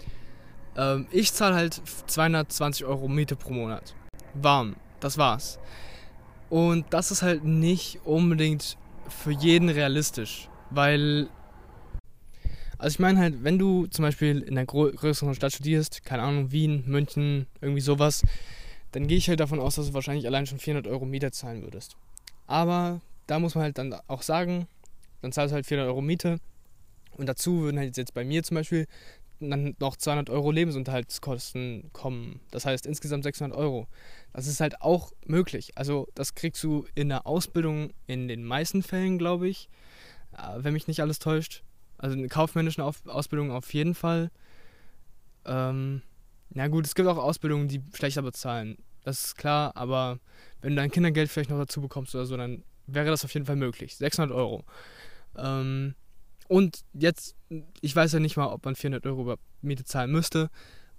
Ähm, 0.78 1.08
ich 1.12 1.32
zahle 1.34 1.56
halt 1.56 1.82
220 2.08 2.86
Euro 2.86 3.08
Miete 3.08 3.36
pro 3.36 3.54
Monat. 3.54 3.96
Warm, 4.34 4.76
das 5.00 5.18
war's. 5.18 5.60
Und 6.50 6.86
das 6.92 7.12
ist 7.12 7.22
halt 7.22 7.44
nicht 7.44 8.02
unbedingt 8.06 8.78
für 9.10 9.32
jeden 9.32 9.70
realistisch, 9.70 10.50
weil 10.70 11.30
also 12.78 12.96
ich 12.96 13.00
meine 13.00 13.20
halt, 13.20 13.44
wenn 13.44 13.58
du 13.58 13.88
zum 13.88 14.04
Beispiel 14.04 14.42
in 14.42 14.58
einer 14.58 14.66
größeren 14.66 15.34
Stadt 15.34 15.54
studierst, 15.54 16.04
keine 16.04 16.24
Ahnung, 16.24 16.52
Wien, 16.52 16.84
München, 16.86 17.48
irgendwie 17.62 17.82
sowas, 17.82 18.24
dann 18.92 19.08
gehe 19.08 19.18
ich 19.18 19.30
halt 19.30 19.40
davon 19.40 19.60
aus, 19.60 19.76
dass 19.76 19.88
du 19.88 19.94
wahrscheinlich 19.94 20.28
allein 20.28 20.46
schon 20.46 20.60
400 20.60 20.92
Euro 20.92 21.06
Miete 21.06 21.32
zahlen 21.32 21.64
würdest. 21.64 21.96
Aber 22.48 23.02
da 23.28 23.40
muss 23.40 23.56
man 23.56 23.64
halt 23.64 23.78
dann 23.78 23.96
auch 24.08 24.22
sagen, 24.22 24.68
dann 25.22 25.32
zahlst 25.32 25.52
du 25.52 25.56
halt 25.56 25.66
400 25.66 25.90
Euro 25.90 26.02
Miete 26.02 26.40
und 27.18 27.28
dazu 27.28 27.62
würden 27.62 27.80
halt 27.80 27.96
jetzt 27.98 28.14
bei 28.14 28.26
mir 28.26 28.44
zum 28.44 28.56
Beispiel 28.56 28.88
dann 29.40 29.76
noch 29.80 29.96
200 29.96 30.30
Euro 30.30 30.52
Lebensunterhaltskosten 30.52 31.90
kommen. 31.94 32.40
Das 32.52 32.66
heißt 32.66 32.86
insgesamt 32.86 33.24
600 33.24 33.58
Euro. 33.58 33.88
Das 34.36 34.48
ist 34.48 34.60
halt 34.60 34.82
auch 34.82 35.14
möglich. 35.26 35.72
Also 35.78 36.10
das 36.14 36.36
kriegst 36.36 36.62
du 36.62 36.86
in 36.94 37.08
der 37.08 37.26
Ausbildung 37.26 37.94
in 38.06 38.28
den 38.28 38.44
meisten 38.44 38.84
Fällen, 38.84 39.18
glaube 39.18 39.48
ich, 39.48 39.70
äh, 40.38 40.58
wenn 40.58 40.74
mich 40.74 40.90
nicht 40.90 41.00
alles 41.00 41.20
täuscht. 41.20 41.64
Also 41.98 42.18
eine 42.18 42.28
kaufmännische 42.28 42.84
Ausbildung 42.84 43.52
auf 43.52 43.74
jeden 43.74 43.96
Fall. 43.96 44.30
Ähm, 45.46 46.02
na 46.50 46.68
gut, 46.68 46.86
es 46.86 46.96
gibt 46.96 47.08
auch 47.08 47.18
Ausbildungen, 47.18 47.70
die 47.70 47.82
schlechter 47.94 48.24
bezahlen. 48.24 48.78
Das 49.06 49.24
ist 49.24 49.36
klar, 49.38 49.72
aber 49.78 50.20
wenn 50.60 50.72
du 50.72 50.76
dein 50.76 50.92
Kindergeld 50.92 51.32
vielleicht 51.32 51.50
noch 51.50 51.58
dazu 51.58 51.80
bekommst 51.80 52.14
oder 52.14 52.26
so, 52.26 52.36
dann 52.36 52.66
wäre 52.88 53.06
das 53.06 53.24
auf 53.24 53.34
jeden 53.34 53.46
Fall 53.46 53.56
möglich. 53.56 53.96
600 53.96 54.36
Euro. 54.36 54.66
Ähm, 55.38 55.96
und 56.50 56.84
jetzt, 56.92 57.38
ich 57.80 57.96
weiß 57.96 58.12
ja 58.12 58.20
nicht 58.20 58.36
mal, 58.36 58.48
ob 58.48 58.66
man 58.66 58.76
400 58.76 59.06
Euro 59.06 59.22
über 59.22 59.38
Miete 59.62 59.86
zahlen 59.86 60.12
müsste, 60.12 60.50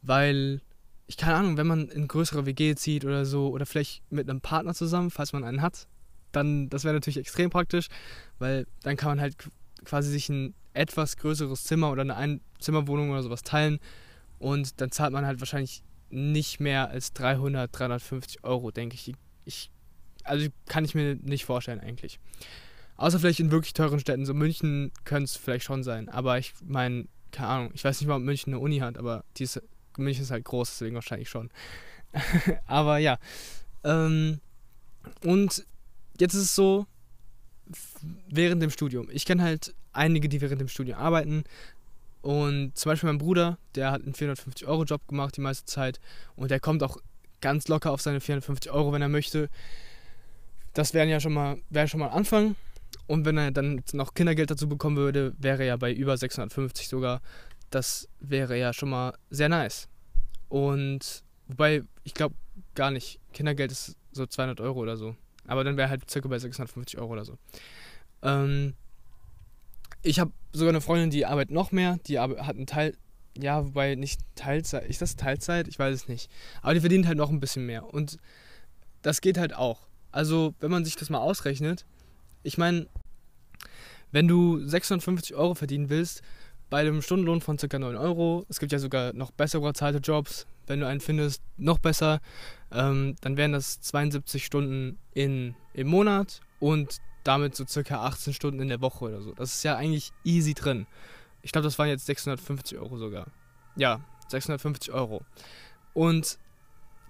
weil 0.00 0.62
ich 1.06 1.16
keine 1.16 1.36
Ahnung, 1.36 1.56
wenn 1.56 1.66
man 1.66 1.88
in 1.88 2.08
größere 2.08 2.46
WG 2.46 2.74
zieht 2.74 3.04
oder 3.04 3.24
so, 3.24 3.48
oder 3.48 3.66
vielleicht 3.66 4.02
mit 4.10 4.28
einem 4.28 4.40
Partner 4.40 4.74
zusammen, 4.74 5.10
falls 5.10 5.32
man 5.32 5.44
einen 5.44 5.62
hat, 5.62 5.86
dann, 6.32 6.68
das 6.68 6.84
wäre 6.84 6.94
natürlich 6.94 7.18
extrem 7.18 7.50
praktisch, 7.50 7.88
weil 8.38 8.66
dann 8.82 8.96
kann 8.96 9.10
man 9.10 9.20
halt 9.20 9.36
quasi 9.84 10.10
sich 10.10 10.28
ein 10.28 10.54
etwas 10.74 11.16
größeres 11.16 11.64
Zimmer 11.64 11.90
oder 11.90 12.02
eine 12.02 12.16
Einzimmerwohnung 12.16 13.10
oder 13.10 13.22
sowas 13.22 13.42
teilen 13.42 13.78
und 14.38 14.80
dann 14.80 14.90
zahlt 14.90 15.12
man 15.12 15.24
halt 15.24 15.40
wahrscheinlich 15.40 15.82
nicht 16.10 16.60
mehr 16.60 16.90
als 16.90 17.12
300, 17.12 17.70
350 17.76 18.44
Euro, 18.44 18.70
denke 18.70 18.94
ich. 18.94 19.14
ich. 19.44 19.70
Also 20.24 20.48
kann 20.66 20.84
ich 20.84 20.94
mir 20.94 21.16
nicht 21.16 21.44
vorstellen 21.44 21.80
eigentlich. 21.80 22.18
Außer 22.96 23.18
vielleicht 23.18 23.40
in 23.40 23.50
wirklich 23.50 23.74
teuren 23.74 24.00
Städten, 24.00 24.24
so 24.24 24.34
München 24.34 24.92
könnte 25.04 25.24
es 25.24 25.36
vielleicht 25.36 25.64
schon 25.64 25.82
sein. 25.82 26.08
Aber 26.08 26.38
ich 26.38 26.54
meine, 26.64 27.06
keine 27.30 27.48
Ahnung, 27.48 27.70
ich 27.74 27.84
weiß 27.84 28.00
nicht 28.00 28.08
mal, 28.08 28.16
ob 28.16 28.22
München 28.22 28.52
eine 28.52 28.60
Uni 28.60 28.78
hat, 28.78 28.98
aber 28.98 29.24
die 29.36 29.44
ist, 29.44 29.60
München 30.02 30.22
ist 30.22 30.30
halt 30.30 30.44
groß, 30.44 30.70
deswegen 30.70 30.94
wahrscheinlich 30.94 31.28
schon. 31.28 31.50
aber 32.66 32.98
ja. 32.98 33.18
Ähm, 33.84 34.40
und 35.24 35.66
jetzt 36.18 36.34
ist 36.34 36.42
es 36.42 36.54
so, 36.54 36.86
während 38.28 38.62
dem 38.62 38.70
Studium. 38.70 39.08
Ich 39.10 39.24
kenne 39.24 39.42
halt 39.42 39.74
einige, 39.92 40.28
die 40.28 40.40
während 40.40 40.60
dem 40.60 40.68
Studium 40.68 40.98
arbeiten. 40.98 41.44
Und 42.22 42.76
zum 42.76 42.90
Beispiel 42.90 43.08
mein 43.08 43.18
Bruder, 43.18 43.58
der 43.74 43.92
hat 43.92 44.02
einen 44.02 44.14
450-Euro-Job 44.14 45.06
gemacht 45.08 45.36
die 45.36 45.40
meiste 45.40 45.64
Zeit. 45.66 46.00
Und 46.34 46.50
der 46.50 46.60
kommt 46.60 46.82
auch 46.82 46.98
ganz 47.40 47.68
locker 47.68 47.92
auf 47.92 48.00
seine 48.00 48.20
450 48.20 48.72
Euro, 48.72 48.92
wenn 48.92 49.02
er 49.02 49.08
möchte. 49.08 49.48
Das 50.74 50.94
wäre 50.94 51.08
ja 51.08 51.20
schon 51.20 51.32
mal, 51.32 51.58
wäre 51.70 51.88
schon 51.88 52.00
mal 52.00 52.08
ein 52.08 52.16
Anfang. 52.18 52.56
Und 53.06 53.24
wenn 53.24 53.38
er 53.38 53.50
dann 53.50 53.82
noch 53.92 54.14
Kindergeld 54.14 54.50
dazu 54.50 54.68
bekommen 54.68 54.96
würde, 54.96 55.34
wäre 55.38 55.60
er 55.60 55.66
ja 55.66 55.76
bei 55.76 55.92
über 55.92 56.16
650 56.16 56.88
sogar. 56.88 57.20
Das 57.70 58.08
wäre 58.20 58.58
ja 58.58 58.72
schon 58.72 58.90
mal 58.90 59.14
sehr 59.30 59.48
nice. 59.48 59.88
Und 60.48 61.24
wobei, 61.48 61.82
ich 62.04 62.14
glaube 62.14 62.34
gar 62.74 62.90
nicht. 62.90 63.20
Kindergeld 63.32 63.72
ist 63.72 63.96
so 64.12 64.26
200 64.26 64.60
Euro 64.60 64.80
oder 64.80 64.96
so. 64.96 65.16
Aber 65.46 65.64
dann 65.64 65.76
wäre 65.76 65.88
halt 65.88 66.08
circa 66.10 66.28
bei 66.28 66.38
650 66.38 66.98
Euro 66.98 67.12
oder 67.12 67.24
so. 67.24 67.38
Ähm, 68.22 68.74
ich 70.02 70.20
habe 70.20 70.32
sogar 70.52 70.70
eine 70.70 70.80
Freundin, 70.80 71.10
die 71.10 71.26
arbeitet 71.26 71.52
noch 71.52 71.72
mehr. 71.72 71.98
Die 72.06 72.18
hat 72.18 72.30
einen 72.30 72.66
Teil, 72.66 72.96
ja, 73.36 73.64
wobei 73.64 73.94
nicht 73.94 74.20
Teilzeit. 74.34 74.88
Ist 74.88 75.02
das 75.02 75.16
Teilzeit? 75.16 75.68
Ich 75.68 75.78
weiß 75.78 75.94
es 75.94 76.08
nicht. 76.08 76.30
Aber 76.62 76.74
die 76.74 76.80
verdient 76.80 77.06
halt 77.06 77.18
noch 77.18 77.30
ein 77.30 77.40
bisschen 77.40 77.66
mehr. 77.66 77.92
Und 77.92 78.18
das 79.02 79.20
geht 79.20 79.38
halt 79.38 79.54
auch. 79.54 79.86
Also, 80.12 80.54
wenn 80.60 80.70
man 80.70 80.84
sich 80.84 80.96
das 80.96 81.10
mal 81.10 81.18
ausrechnet, 81.18 81.84
ich 82.42 82.58
meine, 82.58 82.86
wenn 84.12 84.28
du 84.28 84.66
650 84.66 85.34
Euro 85.34 85.54
verdienen 85.54 85.90
willst, 85.90 86.22
bei 86.70 86.80
einem 86.80 87.02
Stundenlohn 87.02 87.40
von 87.40 87.56
ca. 87.56 87.78
9 87.78 87.96
Euro, 87.96 88.44
es 88.48 88.58
gibt 88.58 88.72
ja 88.72 88.78
sogar 88.78 89.12
noch 89.12 89.30
bessere 89.30 89.62
bezahlte 89.62 89.98
Jobs, 89.98 90.46
wenn 90.66 90.80
du 90.80 90.86
einen 90.86 91.00
findest, 91.00 91.42
noch 91.56 91.78
besser, 91.78 92.20
ähm, 92.72 93.14
dann 93.20 93.36
wären 93.36 93.52
das 93.52 93.80
72 93.80 94.44
Stunden 94.44 94.98
in, 95.12 95.54
im 95.74 95.86
Monat 95.86 96.40
und 96.58 97.00
damit 97.22 97.54
so 97.54 97.64
circa 97.66 98.04
18 98.04 98.32
Stunden 98.32 98.60
in 98.60 98.68
der 98.68 98.80
Woche 98.80 99.04
oder 99.04 99.20
so. 99.20 99.32
Das 99.32 99.54
ist 99.54 99.62
ja 99.62 99.76
eigentlich 99.76 100.12
easy 100.24 100.54
drin. 100.54 100.86
Ich 101.42 101.52
glaube, 101.52 101.64
das 101.64 101.78
waren 101.78 101.88
jetzt 101.88 102.06
650 102.06 102.78
Euro 102.78 102.98
sogar. 102.98 103.26
Ja, 103.76 104.00
650 104.28 104.92
Euro. 104.92 105.22
Und 105.92 106.38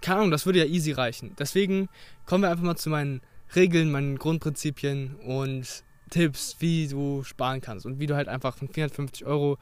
keine 0.00 0.18
Ahnung, 0.18 0.30
das 0.30 0.46
würde 0.46 0.58
ja 0.58 0.66
easy 0.66 0.92
reichen. 0.92 1.34
Deswegen 1.38 1.88
kommen 2.26 2.42
wir 2.42 2.50
einfach 2.50 2.64
mal 2.64 2.76
zu 2.76 2.90
meinen 2.90 3.22
Regeln, 3.54 3.90
meinen 3.90 4.18
Grundprinzipien 4.18 5.16
und 5.16 5.84
Tipps, 6.10 6.56
wie 6.60 6.88
du 6.88 7.24
sparen 7.24 7.60
kannst 7.60 7.86
und 7.86 7.98
wie 7.98 8.06
du 8.06 8.14
halt 8.14 8.28
einfach 8.28 8.56
von 8.56 8.68
450 8.68 9.26
Euro 9.26 9.58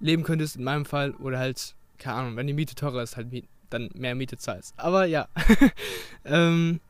leben 0.00 0.22
könntest, 0.22 0.56
in 0.56 0.64
meinem 0.64 0.84
Fall, 0.84 1.12
oder 1.12 1.38
halt, 1.38 1.74
keine 1.98 2.16
Ahnung, 2.16 2.36
wenn 2.36 2.46
die 2.46 2.52
Miete 2.52 2.74
teurer 2.74 3.02
ist, 3.02 3.16
halt 3.16 3.28
dann 3.70 3.90
mehr 3.94 4.14
Miete 4.14 4.36
zahlst. 4.36 4.74
Aber 4.76 5.06
ja, 5.06 5.28
ähm, 6.24 6.80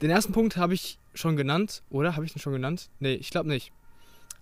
den 0.00 0.10
ersten 0.10 0.32
Punkt 0.32 0.56
habe 0.56 0.74
ich 0.74 0.98
schon 1.14 1.36
genannt, 1.36 1.82
oder? 1.90 2.16
Habe 2.16 2.24
ich 2.24 2.32
den 2.32 2.40
schon 2.40 2.52
genannt? 2.52 2.90
Nee, 2.98 3.14
ich 3.14 3.30
glaube 3.30 3.48
nicht. 3.48 3.72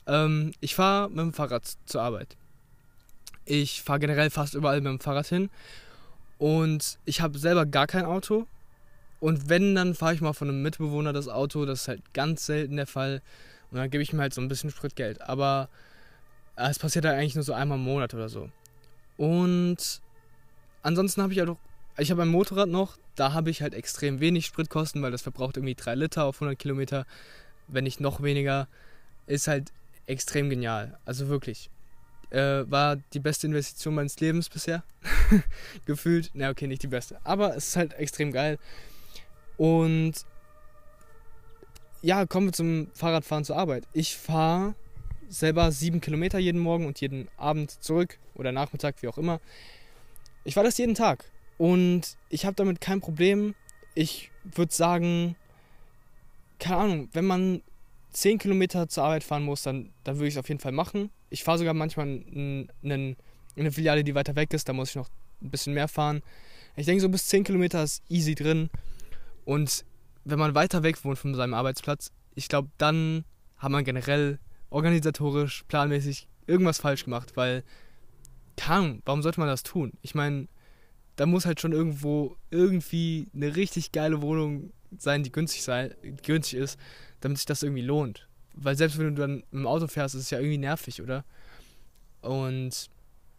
Ähm, 0.06 0.52
ich 0.60 0.74
fahre 0.74 1.08
mit 1.08 1.18
dem 1.18 1.32
Fahrrad 1.32 1.64
zur 1.86 2.02
Arbeit. 2.02 2.36
Ich 3.44 3.82
fahre 3.82 4.00
generell 4.00 4.30
fast 4.30 4.54
überall 4.54 4.80
mit 4.80 4.90
dem 4.90 5.00
Fahrrad 5.00 5.26
hin. 5.26 5.50
Und 6.38 6.98
ich 7.04 7.20
habe 7.20 7.38
selber 7.38 7.66
gar 7.66 7.86
kein 7.86 8.04
Auto. 8.04 8.46
Und 9.20 9.48
wenn, 9.48 9.74
dann 9.74 9.94
fahre 9.94 10.14
ich 10.14 10.20
mal 10.20 10.32
von 10.32 10.48
einem 10.48 10.62
Mitbewohner 10.62 11.12
das 11.12 11.28
Auto. 11.28 11.64
Das 11.64 11.82
ist 11.82 11.88
halt 11.88 12.12
ganz 12.12 12.46
selten 12.46 12.76
der 12.76 12.86
Fall. 12.86 13.22
Und 13.74 13.80
dann 13.80 13.90
gebe 13.90 14.04
ich 14.04 14.12
mir 14.12 14.22
halt 14.22 14.32
so 14.32 14.40
ein 14.40 14.46
bisschen 14.46 14.70
Spritgeld. 14.70 15.20
Aber 15.22 15.68
äh, 16.54 16.70
es 16.70 16.78
passiert 16.78 17.04
halt 17.04 17.18
eigentlich 17.18 17.34
nur 17.34 17.42
so 17.42 17.54
einmal 17.54 17.76
im 17.76 17.82
Monat 17.82 18.14
oder 18.14 18.28
so. 18.28 18.48
Und 19.16 20.00
ansonsten 20.82 21.22
habe 21.22 21.32
ich 21.32 21.40
halt 21.40 21.48
auch, 21.48 21.58
ich 21.98 22.12
habe 22.12 22.22
ein 22.22 22.28
Motorrad 22.28 22.68
noch, 22.68 22.98
da 23.16 23.32
habe 23.32 23.50
ich 23.50 23.62
halt 23.62 23.74
extrem 23.74 24.20
wenig 24.20 24.46
Spritkosten, 24.46 25.02
weil 25.02 25.10
das 25.10 25.22
verbraucht 25.22 25.56
irgendwie 25.56 25.74
3 25.74 25.96
Liter 25.96 26.24
auf 26.24 26.36
100 26.36 26.56
Kilometer. 26.56 27.04
Wenn 27.66 27.82
nicht 27.82 27.98
noch 27.98 28.22
weniger, 28.22 28.68
ist 29.26 29.48
halt 29.48 29.72
extrem 30.06 30.50
genial. 30.50 30.96
Also 31.04 31.26
wirklich. 31.26 31.68
Äh, 32.30 32.70
war 32.70 32.94
die 33.12 33.20
beste 33.20 33.48
Investition 33.48 33.96
meines 33.96 34.20
Lebens 34.20 34.48
bisher. 34.50 34.84
Gefühlt. 35.84 36.30
Na, 36.34 36.50
okay, 36.50 36.68
nicht 36.68 36.84
die 36.84 36.88
beste. 36.88 37.18
Aber 37.24 37.56
es 37.56 37.70
ist 37.70 37.76
halt 37.76 37.92
extrem 37.94 38.30
geil. 38.30 38.60
Und 39.56 40.24
ja, 42.04 42.26
kommen 42.26 42.48
wir 42.48 42.52
zum 42.52 42.88
Fahrradfahren 42.92 43.44
zur 43.44 43.56
Arbeit. 43.56 43.84
Ich 43.94 44.16
fahre 44.16 44.74
selber 45.30 45.72
sieben 45.72 46.02
Kilometer 46.02 46.38
jeden 46.38 46.60
Morgen 46.60 46.84
und 46.84 47.00
jeden 47.00 47.28
Abend 47.38 47.70
zurück 47.82 48.18
oder 48.34 48.52
Nachmittag, 48.52 48.96
wie 49.00 49.08
auch 49.08 49.16
immer. 49.16 49.40
Ich 50.44 50.52
fahre 50.52 50.66
das 50.66 50.76
jeden 50.76 50.94
Tag 50.94 51.24
und 51.56 52.02
ich 52.28 52.44
habe 52.44 52.56
damit 52.56 52.82
kein 52.82 53.00
Problem. 53.00 53.54
Ich 53.94 54.30
würde 54.42 54.74
sagen, 54.74 55.34
keine 56.58 56.76
Ahnung, 56.76 57.08
wenn 57.14 57.24
man 57.24 57.62
zehn 58.10 58.38
Kilometer 58.38 58.86
zur 58.86 59.04
Arbeit 59.04 59.24
fahren 59.24 59.42
muss, 59.42 59.62
dann, 59.62 59.90
dann 60.04 60.16
würde 60.16 60.28
ich 60.28 60.34
es 60.34 60.38
auf 60.38 60.48
jeden 60.48 60.60
Fall 60.60 60.72
machen. 60.72 61.08
Ich 61.30 61.42
fahre 61.42 61.56
sogar 61.56 61.72
manchmal 61.72 62.06
in, 62.06 62.68
in, 62.82 63.16
eine 63.56 63.72
Filiale, 63.72 64.04
die 64.04 64.14
weiter 64.14 64.36
weg 64.36 64.52
ist, 64.52 64.68
da 64.68 64.74
muss 64.74 64.90
ich 64.90 64.96
noch 64.96 65.08
ein 65.40 65.50
bisschen 65.50 65.72
mehr 65.72 65.88
fahren. 65.88 66.22
Ich 66.76 66.84
denke, 66.84 67.00
so 67.00 67.08
bis 67.08 67.26
10 67.28 67.44
Kilometer 67.44 67.82
ist 67.82 68.02
easy 68.10 68.34
drin. 68.34 68.68
Und 69.46 69.86
wenn 70.24 70.38
man 70.38 70.54
weiter 70.54 70.82
weg 70.82 71.04
wohnt 71.04 71.18
von 71.18 71.34
seinem 71.34 71.54
Arbeitsplatz, 71.54 72.10
ich 72.34 72.48
glaube, 72.48 72.68
dann 72.78 73.24
hat 73.58 73.70
man 73.70 73.84
generell 73.84 74.38
organisatorisch, 74.70 75.64
planmäßig 75.68 76.28
irgendwas 76.46 76.78
falsch 76.78 77.04
gemacht, 77.04 77.36
weil, 77.36 77.62
kann, 78.56 79.02
warum 79.04 79.22
sollte 79.22 79.40
man 79.40 79.48
das 79.48 79.62
tun? 79.62 79.92
Ich 80.02 80.14
meine, 80.14 80.48
da 81.16 81.26
muss 81.26 81.46
halt 81.46 81.60
schon 81.60 81.72
irgendwo 81.72 82.36
irgendwie 82.50 83.28
eine 83.34 83.54
richtig 83.56 83.92
geile 83.92 84.20
Wohnung 84.22 84.72
sein, 84.98 85.22
die 85.22 85.32
günstig, 85.32 85.62
sei, 85.62 85.94
günstig 86.22 86.58
ist, 86.58 86.78
damit 87.20 87.38
sich 87.38 87.46
das 87.46 87.62
irgendwie 87.62 87.82
lohnt. 87.82 88.28
Weil 88.54 88.76
selbst 88.76 88.98
wenn 88.98 89.14
du 89.14 89.20
dann 89.20 89.44
dem 89.52 89.66
Auto 89.66 89.86
fährst, 89.86 90.14
ist 90.14 90.22
es 90.22 90.30
ja 90.30 90.38
irgendwie 90.38 90.58
nervig, 90.58 91.02
oder? 91.02 91.24
Und 92.20 92.90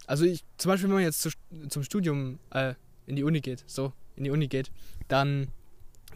also 0.06 0.24
ich, 0.24 0.44
zum 0.56 0.70
Beispiel, 0.70 0.88
wenn 0.88 0.96
man 0.96 1.04
jetzt 1.04 1.22
zu, 1.22 1.30
zum 1.68 1.82
Studium 1.82 2.38
äh, 2.50 2.74
in 3.06 3.16
die 3.16 3.24
Uni 3.24 3.40
geht, 3.40 3.64
so, 3.66 3.92
in 4.16 4.24
die 4.24 4.30
Uni 4.30 4.48
geht, 4.48 4.70
dann 5.08 5.48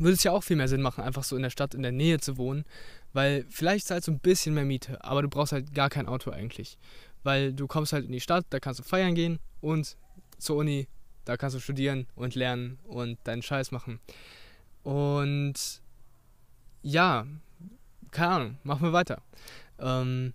würde 0.01 0.15
es 0.15 0.23
ja 0.23 0.33
auch 0.33 0.43
viel 0.43 0.57
mehr 0.57 0.69
Sinn 0.69 0.83
machen, 0.83 1.03
einfach 1.05 1.25
so 1.25 1.37
in 1.37 1.43
der 1.43 1.51
Stadt 1.51 1.75
in 1.75 1.83
der 1.83 1.93
Nähe 1.93 2.19
zu 2.21 2.37
wohnen, 2.37 2.65
weil 3.13 3.45
vielleicht 3.49 3.87
zahlst 3.87 4.09
du 4.09 4.13
ein 4.13 4.21
bisschen 4.21 4.55
mehr 4.55 4.65
Miete, 4.65 5.03
aber 5.05 5.23
du 5.23 5.29
brauchst 5.29 5.53
halt 5.53 5.75
gar 5.75 5.91
kein 5.91 6.07
Auto 6.07 6.31
eigentlich. 6.31 6.79
Weil 7.23 7.53
du 7.53 7.67
kommst 7.67 7.93
halt 7.93 8.07
in 8.07 8.13
die 8.13 8.21
Stadt, 8.21 8.47
da 8.51 8.61
kannst 8.61 8.81
du 8.81 8.85
feiern 8.85 9.15
gehen 9.15 9.39
und 9.61 9.97
zur 10.39 10.57
Uni, 10.57 10.89
da 11.25 11.37
kannst 11.37 11.55
du 11.55 11.61
studieren 11.61 12.07
und 12.15 12.35
lernen 12.35 12.79
und 12.85 13.19
deinen 13.25 13.43
Scheiß 13.43 13.73
machen. 13.73 14.01
Und 14.83 15.83
ja, 16.83 17.27
keine 18.11 18.33
Ahnung, 18.33 18.59
machen 18.65 18.83
wir 18.83 18.93
weiter. 18.93 19.23
Ähm, 19.79 20.33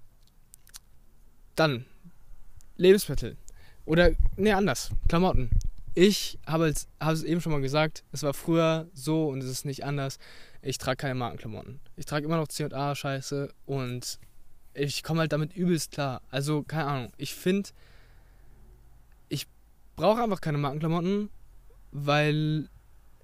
dann 1.55 1.85
Lebensmittel. 2.77 3.37
Oder, 3.85 4.11
nee, 4.35 4.51
anders. 4.51 4.91
Klamotten. 5.07 5.49
Ich 5.97 6.37
habe 6.45 6.67
es, 6.67 6.89
habe 6.99 7.13
es 7.13 7.23
eben 7.23 7.39
schon 7.39 7.53
mal 7.53 7.61
gesagt, 7.61 8.03
es 8.11 8.21
war 8.23 8.33
früher 8.33 8.87
so 8.93 9.29
und 9.29 9.41
es 9.41 9.49
ist 9.49 9.63
nicht 9.63 9.85
anders. 9.85 10.19
Ich 10.61 10.77
trage 10.77 10.97
keine 10.97 11.15
Markenklamotten. 11.15 11.79
Ich 11.95 12.05
trage 12.05 12.25
immer 12.25 12.35
noch 12.35 12.49
C&A-Scheiße 12.49 13.53
und 13.65 14.19
ich 14.73 15.03
komme 15.03 15.21
halt 15.21 15.31
damit 15.31 15.55
übelst 15.55 15.91
klar. 15.91 16.21
Also, 16.29 16.63
keine 16.63 16.85
Ahnung. 16.85 17.13
Ich 17.15 17.33
finde, 17.33 17.69
ich 19.29 19.47
brauche 19.95 20.21
einfach 20.21 20.41
keine 20.41 20.57
Markenklamotten, 20.57 21.29
weil 21.93 22.67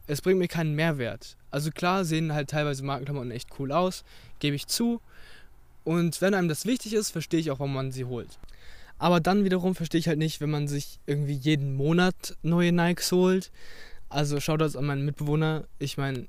es 0.08 0.22
bringt 0.22 0.40
mir 0.40 0.48
keinen 0.48 0.74
Mehrwert. 0.74 1.36
Also 1.52 1.72
klar 1.72 2.06
sehen 2.06 2.34
halt 2.34 2.50
teilweise 2.50 2.84
Markenklamotten 2.86 3.32
echt 3.32 3.50
cool 3.60 3.74
aus, 3.74 4.06
gebe 4.40 4.56
ich 4.56 4.68
zu. 4.68 5.02
Und 5.84 6.22
wenn 6.22 6.34
einem 6.34 6.48
das 6.48 6.66
wichtig 6.66 6.94
ist, 6.94 7.12
verstehe 7.12 7.42
ich 7.42 7.52
auch, 7.52 7.60
warum 7.60 7.74
man 7.74 7.92
sie 7.92 8.06
holt. 8.06 8.40
Aber 9.02 9.20
dann 9.20 9.44
wiederum 9.44 9.74
verstehe 9.74 9.98
ich 9.98 10.08
halt 10.08 10.20
nicht, 10.20 10.42
wenn 10.42 10.52
man 10.52 10.68
sich 10.68 11.00
irgendwie 11.08 11.34
jeden 11.34 11.74
Monat 11.74 12.38
neue 12.44 12.72
Nikes 12.72 13.12
holt. 13.12 13.52
Also 14.10 14.38
das 14.58 14.76
an 14.76 14.86
meinen 14.86 15.04
Mitbewohner. 15.04 15.68
Ich 15.80 15.98
meine, 15.98 16.28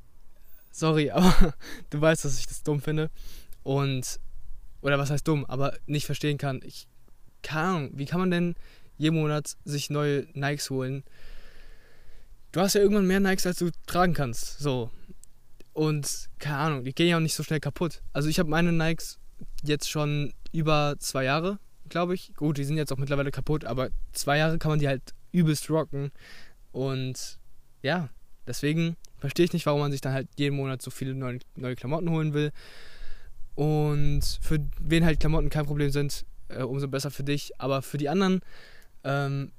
sorry, 0.71 1.11
aber 1.11 1.52
du 1.91 2.00
weißt, 2.00 2.25
dass 2.25 2.38
ich 2.38 2.47
das 2.47 2.62
dumm 2.62 2.81
finde. 2.81 3.11
Und, 3.62 4.19
oder 4.81 4.99
was 4.99 5.11
heißt 5.11 5.29
dumm, 5.29 5.45
aber 5.45 5.76
nicht 5.85 6.07
verstehen 6.07 6.38
kann. 6.38 6.62
Ich, 6.64 6.88
keine 7.43 7.69
Ahnung, 7.69 7.91
wie 7.93 8.07
kann 8.07 8.21
man 8.21 8.31
denn 8.31 8.55
jeden 8.97 9.19
Monat 9.19 9.55
sich 9.67 9.91
neue 9.91 10.26
Nikes 10.33 10.71
holen? 10.71 11.05
Du 12.52 12.61
hast 12.61 12.73
ja 12.75 12.81
irgendwann 12.81 13.07
mehr 13.07 13.21
Nikes, 13.21 13.47
als 13.47 13.59
du 13.59 13.69
tragen 13.85 14.14
kannst. 14.14 14.61
So. 14.61 14.91
Und 15.75 16.31
keine 16.38 16.57
Ahnung, 16.57 16.85
die 16.85 16.95
gehen 16.95 17.09
ja 17.09 17.19
auch 17.19 17.21
nicht 17.21 17.35
so 17.35 17.43
schnell 17.43 17.61
kaputt. 17.61 18.00
Also 18.14 18.31
ich 18.31 18.38
habe 18.38 18.49
meine 18.49 18.73
Nikes 18.73 19.19
jetzt 19.62 19.91
schon 19.91 20.33
über 20.52 20.95
zwei 21.00 21.25
Jahre 21.25 21.59
glaube 21.89 22.15
ich. 22.15 22.35
Gut, 22.35 22.59
die 22.59 22.65
sind 22.65 22.77
jetzt 22.77 22.93
auch 22.93 22.99
mittlerweile 22.99 23.31
kaputt, 23.31 23.65
aber 23.65 23.91
zwei 24.12 24.39
Jahre 24.39 24.59
kann 24.59 24.71
man 24.71 24.79
die 24.79 24.89
halt 24.89 25.15
übelst 25.33 25.71
rocken. 25.71 26.12
Und 26.73 27.39
ja, 27.83 28.09
deswegen 28.47 28.97
verstehe 29.19 29.45
ich 29.45 29.53
nicht, 29.53 29.67
warum 29.67 29.81
man 29.81 29.93
sich 29.93 30.01
dann 30.01 30.12
halt 30.12 30.29
jeden 30.37 30.57
Monat 30.57 30.83
so 30.83 30.91
viele 30.91 31.15
neue, 31.15 31.39
neue 31.57 31.77
Klamotten 31.77 32.11
holen 32.11 32.35
will. 32.35 32.53
Und 33.55 34.23
für 34.41 34.59
wen 34.81 35.05
halt 35.05 35.21
Klamotten 35.21 35.51
kein 35.51 35.67
Problem 35.67 35.91
sind, 35.91 36.25
äh, 36.49 36.62
umso 36.62 36.89
besser 36.89 37.11
für 37.11 37.25
dich. 37.25 37.53
Aber 37.59 37.83
für 37.83 37.99
die 37.99 38.09
anderen, 38.09 38.41
ähm, 39.05 39.53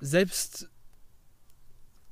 selbst, 0.00 0.68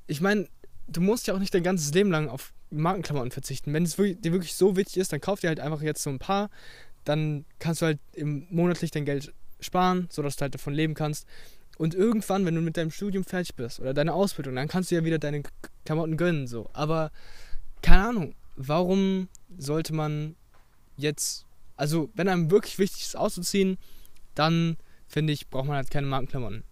ich 0.07 0.21
meine, 0.21 0.47
du 0.87 1.01
musst 1.01 1.27
ja 1.27 1.33
auch 1.33 1.39
nicht 1.39 1.53
dein 1.53 1.63
ganzes 1.63 1.93
Leben 1.93 2.11
lang 2.11 2.27
auf 2.27 2.53
Markenklamotten 2.69 3.31
verzichten. 3.31 3.73
Wenn 3.73 3.83
es 3.83 3.97
wirklich, 3.97 4.21
dir 4.21 4.31
wirklich 4.31 4.55
so 4.55 4.75
wichtig 4.75 4.97
ist, 4.97 5.13
dann 5.13 5.21
kauf 5.21 5.39
dir 5.39 5.47
halt 5.47 5.59
einfach 5.59 5.81
jetzt 5.81 6.03
so 6.03 6.09
ein 6.09 6.19
paar. 6.19 6.49
Dann 7.03 7.45
kannst 7.59 7.81
du 7.81 7.87
halt 7.87 7.99
im 8.13 8.47
monatlich 8.49 8.91
dein 8.91 9.05
Geld 9.05 9.33
sparen, 9.61 10.07
sodass 10.11 10.35
du 10.35 10.41
halt 10.41 10.53
davon 10.53 10.73
leben 10.73 10.93
kannst. 10.93 11.27
Und 11.77 11.95
irgendwann, 11.95 12.45
wenn 12.45 12.55
du 12.55 12.61
mit 12.61 12.77
deinem 12.77 12.91
Studium 12.91 13.23
fertig 13.23 13.55
bist 13.55 13.79
oder 13.79 13.93
deine 13.93 14.13
Ausbildung, 14.13 14.55
dann 14.55 14.67
kannst 14.67 14.91
du 14.91 14.95
ja 14.95 15.03
wieder 15.03 15.19
deine 15.19 15.43
Klamotten 15.85 16.17
gönnen. 16.17 16.47
So. 16.47 16.69
Aber 16.73 17.11
keine 17.81 18.07
Ahnung, 18.09 18.35
warum 18.55 19.29
sollte 19.57 19.93
man 19.93 20.35
jetzt, 20.97 21.45
also 21.77 22.09
wenn 22.13 22.27
einem 22.27 22.51
wirklich 22.51 22.77
wichtig 22.77 23.03
ist 23.03 23.17
auszuziehen, 23.17 23.77
dann 24.35 24.77
finde 25.07 25.33
ich, 25.33 25.49
braucht 25.49 25.67
man 25.67 25.77
halt 25.77 25.89
keine 25.89 26.07
Markenklamotten. 26.07 26.63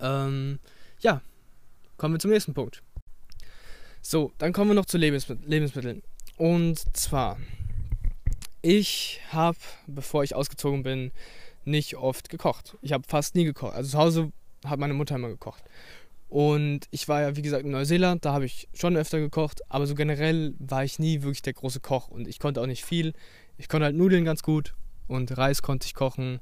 Ähm, 0.00 0.58
ja, 1.00 1.22
kommen 1.96 2.14
wir 2.14 2.18
zum 2.20 2.30
nächsten 2.30 2.54
Punkt. 2.54 2.82
So, 4.00 4.32
dann 4.38 4.52
kommen 4.52 4.70
wir 4.70 4.74
noch 4.74 4.86
zu 4.86 4.98
Lebensmitteln. 4.98 6.02
Und 6.36 6.96
zwar, 6.96 7.36
ich 8.62 9.20
habe, 9.30 9.58
bevor 9.86 10.22
ich 10.22 10.34
ausgezogen 10.34 10.82
bin, 10.82 11.12
nicht 11.68 11.96
oft 11.96 12.28
gekocht. 12.28 12.76
Ich 12.82 12.92
habe 12.92 13.04
fast 13.06 13.34
nie 13.34 13.44
gekocht. 13.44 13.74
Also 13.74 13.90
zu 13.90 13.98
Hause 13.98 14.32
hat 14.64 14.78
meine 14.78 14.94
Mutter 14.94 15.14
immer 15.14 15.28
gekocht. 15.28 15.64
Und 16.28 16.80
ich 16.90 17.08
war 17.08 17.22
ja, 17.22 17.36
wie 17.36 17.42
gesagt, 17.42 17.64
in 17.64 17.70
Neuseeland, 17.70 18.24
da 18.24 18.32
habe 18.32 18.44
ich 18.44 18.68
schon 18.74 18.96
öfter 18.96 19.18
gekocht, 19.18 19.62
aber 19.70 19.86
so 19.86 19.94
generell 19.94 20.54
war 20.58 20.84
ich 20.84 20.98
nie 20.98 21.22
wirklich 21.22 21.40
der 21.42 21.54
große 21.54 21.80
Koch 21.80 22.08
und 22.08 22.28
ich 22.28 22.38
konnte 22.38 22.60
auch 22.60 22.66
nicht 22.66 22.84
viel. 22.84 23.14
Ich 23.56 23.68
konnte 23.68 23.86
halt 23.86 23.96
Nudeln 23.96 24.24
ganz 24.24 24.42
gut 24.42 24.74
und 25.06 25.36
Reis 25.38 25.62
konnte 25.62 25.86
ich 25.86 25.94
kochen. 25.94 26.40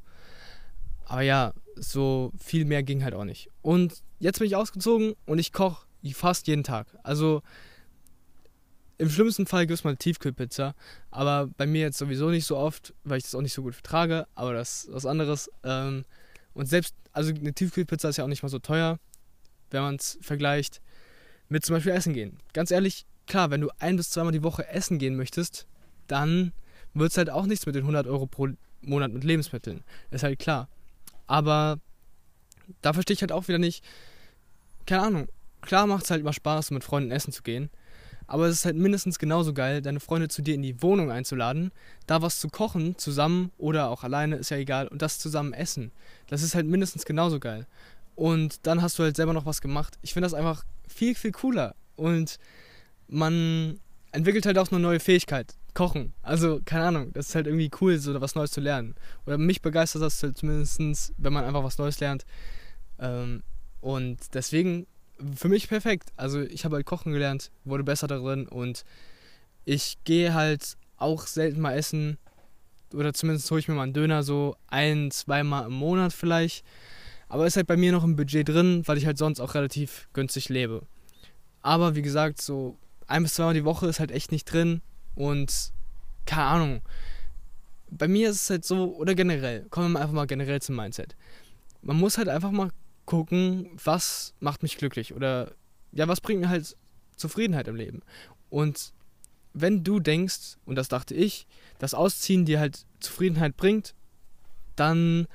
Aber 1.05 1.23
ja, 1.23 1.53
so 1.77 2.33
viel 2.37 2.65
mehr 2.65 2.83
ging 2.83 3.05
halt 3.05 3.15
auch 3.15 3.25
nicht. 3.25 3.49
Und 3.63 4.03
jetzt 4.19 4.41
bin 4.41 4.49
ich 4.49 4.57
ausgezogen 4.57 5.15
und 5.25 5.39
ich 5.39 5.53
koche 5.53 5.87
fast 6.13 6.49
jeden 6.49 6.65
Tag. 6.65 6.87
Also 7.05 7.43
im 8.99 9.11
schlimmsten 9.11 9.47
Fall 9.47 9.67
gibt 9.67 9.79
es 9.79 9.85
mal 9.85 9.97
Tiefkühlpizza, 9.97 10.75
aber 11.11 11.49
bei 11.57 11.67
mir 11.67 11.83
jetzt 11.83 11.99
sowieso 11.99 12.31
nicht 12.31 12.47
so 12.47 12.57
oft, 12.57 12.95
weil 13.05 13.19
ich 13.19 13.25
das 13.25 13.35
auch 13.35 13.43
nicht 13.43 13.53
so 13.53 13.63
gut 13.63 13.75
vertrage, 13.75 14.27
aber 14.35 14.55
das 14.55 14.85
ist 14.85 14.93
was 14.93 15.07
anderes. 15.07 15.51
Ähm, 15.65 16.05
und 16.55 16.67
selbst, 16.67 16.95
also 17.13 17.35
eine 17.35 17.53
Tiefkühlpizza 17.53 18.09
ist 18.09 18.17
ja 18.17 18.25
auch 18.25 18.29
nicht 18.29 18.43
mal 18.43 18.49
so 18.49 18.59
teuer, 18.59 18.99
wenn 19.71 19.83
man 19.83 19.97
es 19.97 20.19
vergleicht 20.23 20.81
mit 21.49 21.65
zum 21.65 21.77
Beispiel 21.77 21.93
Essen 21.93 22.15
gehen. 22.15 22.39
Ganz 22.53 22.71
ehrlich, 22.71 23.07
klar, 23.27 23.51
wenn 23.51 23.61
du 23.61 23.69
ein 23.79 23.97
bis 23.97 24.11
zweimal 24.11 24.33
die 24.33 24.43
Woche 24.43 24.67
essen 24.69 24.99
gehen 24.99 25.17
möchtest, 25.17 25.67
dann 26.07 26.53
wird 26.95 27.11
es 27.11 27.19
halt 27.19 27.31
auch 27.31 27.47
nichts 27.47 27.67
mit 27.67 27.75
den 27.75 27.83
100 27.83 28.07
Euro 28.07 28.27
pro 28.27 28.49
Monat 28.81 29.13
mit 29.13 29.25
Lebensmitteln. 29.25 29.85
Ist 30.11 30.23
halt 30.23 30.39
klar. 30.39 30.69
Aber 31.27 31.79
da 32.83 32.93
verstehe 32.93 33.15
ich 33.15 33.21
halt 33.21 33.33
auch 33.33 33.49
wieder 33.49 33.59
nicht, 33.59 33.85
keine 34.87 35.03
Ahnung, 35.03 35.29
klar 35.61 35.87
macht 35.87 36.05
es 36.05 36.11
halt 36.11 36.21
immer 36.21 36.33
Spaß, 36.33 36.71
mit 36.71 36.85
Freunden 36.85 37.11
essen 37.11 37.33
zu 37.33 37.43
gehen. 37.43 37.71
Aber 38.27 38.47
es 38.47 38.57
ist 38.57 38.65
halt 38.65 38.77
mindestens 38.77 39.19
genauso 39.19 39.53
geil, 39.53 39.83
deine 39.83 40.01
Freunde 40.01 40.29
zu 40.29 40.43
dir 40.43 40.55
in 40.55 40.63
die 40.63 40.83
Wohnung 40.83 41.11
einzuladen, 41.11 41.71
da 42.07 42.23
was 42.23 42.41
zu 42.41 42.49
kochen, 42.49 42.99
zusammen 42.99 43.53
oder 43.59 43.89
auch 43.91 44.03
alleine, 44.05 44.37
ist 44.37 44.51
ja 44.51 44.57
egal, 44.57 44.89
und 44.89 45.03
das 45.03 45.19
zusammen 45.19 45.53
essen. 45.53 45.93
Das 46.29 46.43
ist 46.43 46.55
halt 46.55 46.67
mindestens 46.67 47.05
genauso 47.05 47.39
geil. 47.39 47.67
Und 48.17 48.67
dann 48.67 48.83
hast 48.83 48.99
du 48.99 49.03
halt 49.03 49.17
selber 49.17 49.33
noch 49.33 49.47
was 49.47 49.61
gemacht. 49.61 49.99
Ich 50.03 50.13
finde 50.13 50.27
das 50.27 50.35
einfach 50.35 50.65
viel, 50.89 51.15
viel 51.15 51.33
cooler. 51.33 51.75
Und 51.97 52.39
man 53.09 53.79
entwickelt 54.13 54.47
halt 54.47 54.59
auch 54.59 54.71
eine 54.71 54.81
neue 54.81 55.01
Fähigkeit. 55.01 55.55
Kochen. 55.75 56.15
Also, 56.23 56.61
keine 56.65 56.87
Ahnung, 56.87 57.13
das 57.13 57.29
ist 57.29 57.35
halt 57.35 57.47
irgendwie 57.47 57.71
cool, 57.81 57.99
so 57.99 58.19
was 58.21 58.35
Neues 58.35 58.51
zu 58.51 58.63
lernen. 58.63 58.95
Oder 59.27 59.37
mich 59.37 59.61
begeistert 59.61 60.01
das 60.01 60.23
halt 60.23 60.39
zumindest, 60.39 61.13
wenn 61.19 61.33
man 61.33 61.45
einfach 61.45 61.63
was 61.63 61.77
Neues 61.77 62.01
lernt. 62.01 62.25
Ähm, 62.99 63.43
und 63.83 64.35
deswegen 64.35 64.87
für 65.35 65.49
mich 65.49 65.69
perfekt. 65.69 66.13
Also 66.17 66.41
ich 66.41 66.65
habe 66.65 66.77
halt 66.77 66.87
kochen 66.87 67.13
gelernt, 67.13 67.51
wurde 67.65 67.85
besser 67.85 68.07
darin 68.07 68.47
und 68.47 68.85
ich 69.65 69.99
gehe 70.05 70.35
halt 70.35 70.77
auch 70.97 71.27
selten 71.27 71.61
mal 71.61 71.75
essen. 71.75 72.19
Oder 72.93 73.13
zumindest 73.13 73.51
hole 73.51 73.61
ich 73.61 73.69
mir 73.69 73.75
mal 73.75 73.83
einen 73.83 73.93
Döner 73.93 74.23
so 74.23 74.57
ein, 74.69 75.11
zweimal 75.11 75.67
im 75.67 75.73
Monat 75.73 76.13
vielleicht. 76.13 76.65
Aber 77.29 77.47
ist 77.47 77.57
halt 77.57 77.67
bei 77.67 77.77
mir 77.77 77.93
noch 77.93 78.05
im 78.05 78.17
Budget 78.17 78.49
drin, 78.49 78.83
weil 78.87 78.99
ich 78.99 79.07
halt 79.07 79.19
sonst 79.19 79.41
auch 79.41 79.55
relativ 79.55 80.09
günstig 80.13 80.49
lebe. 80.49 80.83
Aber 81.63 81.97
wie 81.97 82.03
gesagt, 82.03 82.41
so 82.41 82.79
ein 83.09 83.25
bis 83.25 83.35
zweimal 83.35 83.55
die 83.55 83.65
Woche 83.65 83.89
ist 83.89 83.99
halt 83.99 84.13
echt 84.13 84.31
nicht 84.31 84.45
drin. 84.45 84.81
Und 85.17 85.73
keine 86.25 86.45
Ahnung. 86.45 86.83
Bei 87.91 88.09
mir 88.09 88.31
ist 88.31 88.43
es 88.43 88.51
halt 88.51 88.65
so, 88.65 88.95
oder 88.97 89.15
generell, 89.15 89.67
kommen 89.71 89.93
wir 89.93 90.01
einfach 90.01 90.15
mal 90.15 90.27
generell 90.27 90.61
zum 90.61 90.77
Mindset. 90.77 91.17
Man 91.83 91.97
muss 91.97 92.19
halt 92.19 92.29
einfach 92.29 92.51
mal 92.51 92.71
gucken, 93.07 93.71
was 93.83 94.35
macht 94.41 94.63
mich 94.63 94.77
glücklich 94.77 95.15
oder 95.15 95.53
ja, 95.93 96.07
was 96.09 96.21
bringt 96.21 96.41
mir 96.41 96.49
halt 96.49 96.77
Zufriedenheit 97.17 97.69
im 97.69 97.77
Leben. 97.77 98.03
Und 98.51 98.93
wenn 99.55 99.83
du 99.83 100.01
denkst, 100.01 100.59
und 100.67 100.75
das 100.75 100.89
dachte 100.89 101.15
ich, 101.15 101.47
dass 101.79 101.95
Ausziehen 101.95 102.45
dir 102.45 102.61
halt 102.61 102.85
Zufriedenheit 103.01 103.57
bringt, 103.57 103.95
dann 104.75 105.27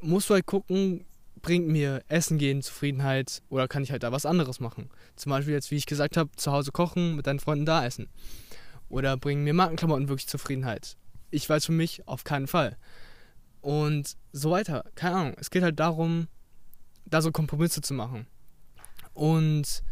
musst 0.00 0.30
du 0.30 0.34
halt 0.34 0.46
gucken, 0.46 1.04
bringt 1.42 1.68
mir 1.68 2.02
Essen 2.08 2.38
gehen 2.38 2.62
Zufriedenheit 2.62 3.42
oder 3.48 3.68
kann 3.68 3.82
ich 3.82 3.90
halt 3.90 4.02
da 4.02 4.12
was 4.12 4.26
anderes 4.26 4.60
machen. 4.60 4.88
Zum 5.16 5.30
Beispiel 5.30 5.54
jetzt, 5.54 5.70
wie 5.70 5.76
ich 5.76 5.86
gesagt 5.86 6.16
habe, 6.16 6.30
zu 6.36 6.52
Hause 6.52 6.72
kochen, 6.72 7.16
mit 7.16 7.26
deinen 7.26 7.40
Freunden 7.40 7.66
da 7.66 7.84
essen. 7.84 8.08
Oder 8.88 9.16
bringen 9.16 9.44
mir 9.44 9.54
Markenklamotten 9.54 10.08
wirklich 10.08 10.26
Zufriedenheit. 10.28 10.96
Ich 11.30 11.48
weiß 11.48 11.66
für 11.66 11.72
mich 11.72 12.06
auf 12.08 12.24
keinen 12.24 12.46
Fall. 12.46 12.76
Und 13.60 14.16
so 14.32 14.50
weiter. 14.50 14.84
Keine 14.94 15.16
Ahnung. 15.16 15.34
Es 15.38 15.50
geht 15.50 15.62
halt 15.62 15.78
darum, 15.78 16.26
da 17.06 17.22
so 17.22 17.32
Kompromisse 17.32 17.80
zu 17.80 17.94
machen. 17.94 18.26
Und 19.14 19.82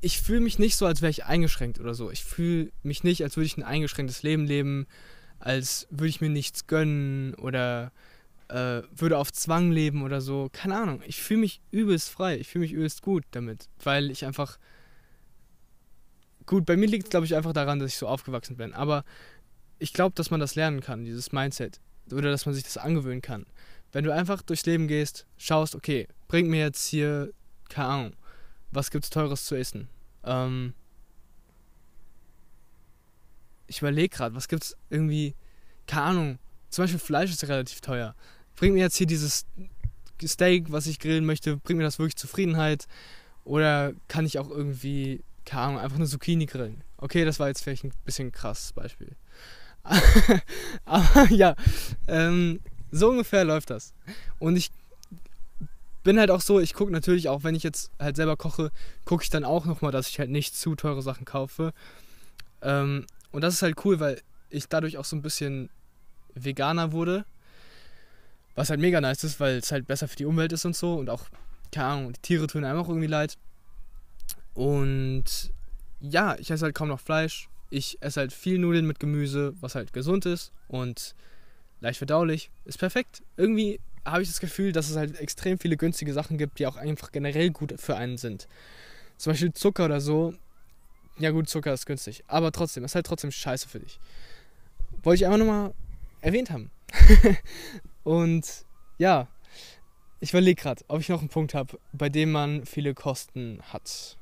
ich 0.00 0.20
fühle 0.20 0.40
mich 0.40 0.58
nicht 0.58 0.76
so, 0.76 0.86
als 0.86 1.02
wäre 1.02 1.10
ich 1.10 1.24
eingeschränkt 1.24 1.78
oder 1.78 1.94
so. 1.94 2.10
Ich 2.10 2.24
fühle 2.24 2.72
mich 2.82 3.04
nicht, 3.04 3.22
als 3.22 3.36
würde 3.36 3.46
ich 3.46 3.56
ein 3.56 3.62
eingeschränktes 3.62 4.22
Leben 4.22 4.46
leben, 4.46 4.86
als 5.38 5.86
würde 5.90 6.08
ich 6.08 6.20
mir 6.20 6.30
nichts 6.30 6.66
gönnen 6.66 7.34
oder 7.34 7.92
äh, 8.48 8.82
würde 8.94 9.18
auf 9.18 9.32
Zwang 9.32 9.70
leben 9.70 10.02
oder 10.02 10.20
so. 10.20 10.48
Keine 10.52 10.76
Ahnung. 10.76 11.02
Ich 11.06 11.22
fühle 11.22 11.40
mich 11.40 11.60
übelst 11.70 12.10
frei. 12.10 12.38
Ich 12.38 12.48
fühle 12.48 12.62
mich 12.62 12.72
übelst 12.72 13.02
gut 13.02 13.24
damit, 13.30 13.68
weil 13.82 14.10
ich 14.10 14.24
einfach. 14.24 14.58
Gut, 16.46 16.66
bei 16.66 16.76
mir 16.76 16.88
liegt 16.88 17.04
es, 17.04 17.10
glaube 17.10 17.26
ich, 17.26 17.36
einfach 17.36 17.52
daran, 17.52 17.78
dass 17.78 17.92
ich 17.92 17.98
so 17.98 18.08
aufgewachsen 18.08 18.56
bin. 18.56 18.74
Aber 18.74 19.04
ich 19.78 19.92
glaube, 19.92 20.14
dass 20.16 20.30
man 20.30 20.40
das 20.40 20.56
lernen 20.56 20.80
kann, 20.80 21.04
dieses 21.04 21.32
Mindset. 21.32 21.80
Oder 22.10 22.30
dass 22.30 22.44
man 22.44 22.54
sich 22.54 22.64
das 22.64 22.76
angewöhnen 22.76 23.22
kann. 23.22 23.46
Wenn 23.92 24.04
du 24.04 24.12
einfach 24.12 24.42
durchs 24.42 24.66
Leben 24.66 24.88
gehst, 24.88 25.26
schaust, 25.36 25.74
okay, 25.74 26.06
bringt 26.28 26.48
mir 26.48 26.60
jetzt 26.60 26.86
hier, 26.86 27.32
keine 27.68 27.88
Ahnung, 27.88 28.16
was 28.70 28.90
gibt's 28.90 29.10
Teures 29.10 29.44
zu 29.46 29.56
essen? 29.56 29.88
Ähm, 30.24 30.74
ich 33.66 33.78
überlege 33.78 34.14
gerade, 34.14 34.34
was 34.34 34.48
gibt's 34.48 34.76
irgendwie, 34.90 35.34
keine 35.86 36.02
Ahnung, 36.02 36.38
zum 36.68 36.84
Beispiel 36.84 37.00
Fleisch 37.00 37.30
ist 37.30 37.46
relativ 37.48 37.80
teuer. 37.80 38.14
Bringt 38.56 38.74
mir 38.74 38.80
jetzt 38.80 38.96
hier 38.96 39.06
dieses 39.06 39.46
Steak, 40.22 40.70
was 40.70 40.86
ich 40.86 40.98
grillen 40.98 41.24
möchte, 41.24 41.56
bringt 41.56 41.78
mir 41.78 41.84
das 41.84 41.98
wirklich 41.98 42.16
Zufriedenheit? 42.16 42.86
Oder 43.44 43.92
kann 44.06 44.26
ich 44.26 44.38
auch 44.38 44.50
irgendwie, 44.50 45.24
keine 45.44 45.62
Ahnung, 45.62 45.78
einfach 45.78 45.96
eine 45.96 46.06
Zucchini 46.06 46.46
grillen? 46.46 46.84
Okay, 46.98 47.24
das 47.24 47.40
war 47.40 47.48
jetzt 47.48 47.62
vielleicht 47.62 47.84
ein 47.84 47.92
bisschen 48.04 48.30
krasses 48.30 48.72
Beispiel. 48.72 49.16
Aber 50.84 51.26
ja, 51.30 51.54
ähm, 52.06 52.60
so 52.90 53.10
ungefähr 53.10 53.44
läuft 53.44 53.70
das. 53.70 53.94
Und 54.38 54.56
ich 54.56 54.70
bin 56.02 56.18
halt 56.18 56.30
auch 56.30 56.40
so, 56.40 56.60
ich 56.60 56.74
gucke 56.74 56.92
natürlich 56.92 57.28
auch, 57.28 57.44
wenn 57.44 57.54
ich 57.54 57.62
jetzt 57.62 57.90
halt 57.98 58.16
selber 58.16 58.36
koche, 58.36 58.70
gucke 59.04 59.22
ich 59.22 59.30
dann 59.30 59.44
auch 59.44 59.66
nochmal, 59.66 59.92
dass 59.92 60.08
ich 60.08 60.18
halt 60.18 60.30
nicht 60.30 60.56
zu 60.56 60.74
teure 60.74 61.02
Sachen 61.02 61.24
kaufe. 61.24 61.72
Ähm, 62.62 63.06
und 63.32 63.42
das 63.42 63.54
ist 63.54 63.62
halt 63.62 63.84
cool, 63.84 64.00
weil 64.00 64.20
ich 64.48 64.68
dadurch 64.68 64.98
auch 64.98 65.04
so 65.04 65.16
ein 65.16 65.22
bisschen 65.22 65.70
Veganer 66.34 66.92
wurde. 66.92 67.24
Was 68.54 68.70
halt 68.70 68.80
mega 68.80 69.00
nice 69.00 69.24
ist, 69.24 69.40
weil 69.40 69.58
es 69.58 69.72
halt 69.72 69.86
besser 69.86 70.08
für 70.08 70.16
die 70.16 70.24
Umwelt 70.24 70.52
ist 70.52 70.64
und 70.64 70.74
so. 70.74 70.94
Und 70.94 71.10
auch, 71.10 71.24
keine 71.70 71.86
Ahnung, 71.86 72.12
die 72.12 72.20
Tiere 72.20 72.46
tun 72.46 72.64
einem 72.64 72.80
auch 72.80 72.88
irgendwie 72.88 73.06
leid. 73.06 73.36
Und 74.54 75.24
ja, 76.00 76.36
ich 76.38 76.50
esse 76.50 76.64
halt 76.64 76.74
kaum 76.74 76.88
noch 76.88 77.00
Fleisch. 77.00 77.48
Ich 77.70 77.98
esse 78.00 78.20
halt 78.20 78.32
viel 78.32 78.58
Nudeln 78.58 78.86
mit 78.86 78.98
Gemüse, 78.98 79.54
was 79.60 79.74
halt 79.74 79.92
gesund 79.92 80.26
ist 80.26 80.52
und 80.66 81.14
leicht 81.80 81.98
verdaulich. 81.98 82.50
Ist 82.64 82.78
perfekt. 82.78 83.22
Irgendwie 83.36 83.80
habe 84.04 84.22
ich 84.22 84.28
das 84.28 84.40
Gefühl, 84.40 84.72
dass 84.72 84.88
es 84.88 84.96
halt 84.96 85.18
extrem 85.20 85.58
viele 85.58 85.76
günstige 85.76 86.12
Sachen 86.12 86.38
gibt, 86.38 86.58
die 86.58 86.66
auch 86.66 86.76
einfach 86.76 87.12
generell 87.12 87.50
gut 87.50 87.74
für 87.78 87.96
einen 87.96 88.16
sind. 88.16 88.48
Zum 89.16 89.32
Beispiel 89.32 89.52
Zucker 89.52 89.86
oder 89.86 90.00
so. 90.00 90.34
Ja 91.18 91.30
gut, 91.30 91.48
Zucker 91.48 91.74
ist 91.74 91.86
günstig. 91.86 92.24
Aber 92.26 92.52
trotzdem, 92.52 92.84
ist 92.84 92.94
halt 92.94 93.06
trotzdem 93.06 93.30
scheiße 93.30 93.68
für 93.68 93.80
dich. 93.80 94.00
Wollte 95.02 95.22
ich 95.22 95.26
einfach 95.26 95.38
nochmal 95.38 95.74
erwähnt 96.22 96.50
haben. 96.50 96.70
und 98.04 98.46
ja, 98.98 99.28
ich 100.20 100.30
überlege 100.30 100.60
gerade, 100.60 100.84
ob 100.88 101.00
ich 101.00 101.08
noch 101.08 101.20
einen 101.20 101.28
Punkt 101.28 101.54
habe, 101.54 101.78
bei 101.92 102.08
dem 102.08 102.32
man 102.32 102.66
viele 102.66 102.94
Kosten 102.94 103.60
hat. 103.72 104.16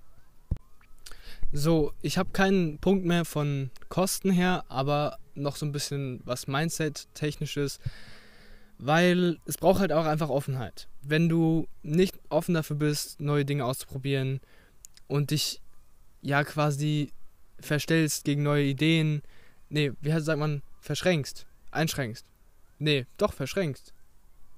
So, 1.52 1.92
ich 2.02 2.18
habe 2.18 2.30
keinen 2.30 2.78
Punkt 2.78 3.04
mehr 3.04 3.24
von 3.24 3.70
Kosten 3.88 4.30
her, 4.30 4.64
aber 4.68 5.18
noch 5.38 5.56
so 5.56 5.66
ein 5.66 5.72
bisschen 5.72 6.20
was 6.24 6.46
Mindset-technisches, 6.46 7.80
weil 8.78 9.38
es 9.44 9.56
braucht 9.56 9.80
halt 9.80 9.92
auch 9.92 10.06
einfach 10.06 10.28
Offenheit. 10.28 10.88
Wenn 11.02 11.28
du 11.28 11.66
nicht 11.82 12.18
offen 12.28 12.54
dafür 12.54 12.76
bist, 12.76 13.20
neue 13.20 13.44
Dinge 13.44 13.64
auszuprobieren 13.64 14.40
und 15.06 15.30
dich 15.30 15.60
ja 16.22 16.44
quasi 16.44 17.12
verstellst 17.60 18.24
gegen 18.24 18.42
neue 18.42 18.64
Ideen, 18.64 19.22
nee, 19.68 19.92
wie 20.00 20.20
sagt 20.20 20.38
man, 20.38 20.62
verschränkst, 20.80 21.46
einschränkst. 21.70 22.24
Nee, 22.78 23.06
doch, 23.16 23.32
verschränkst. 23.32 23.92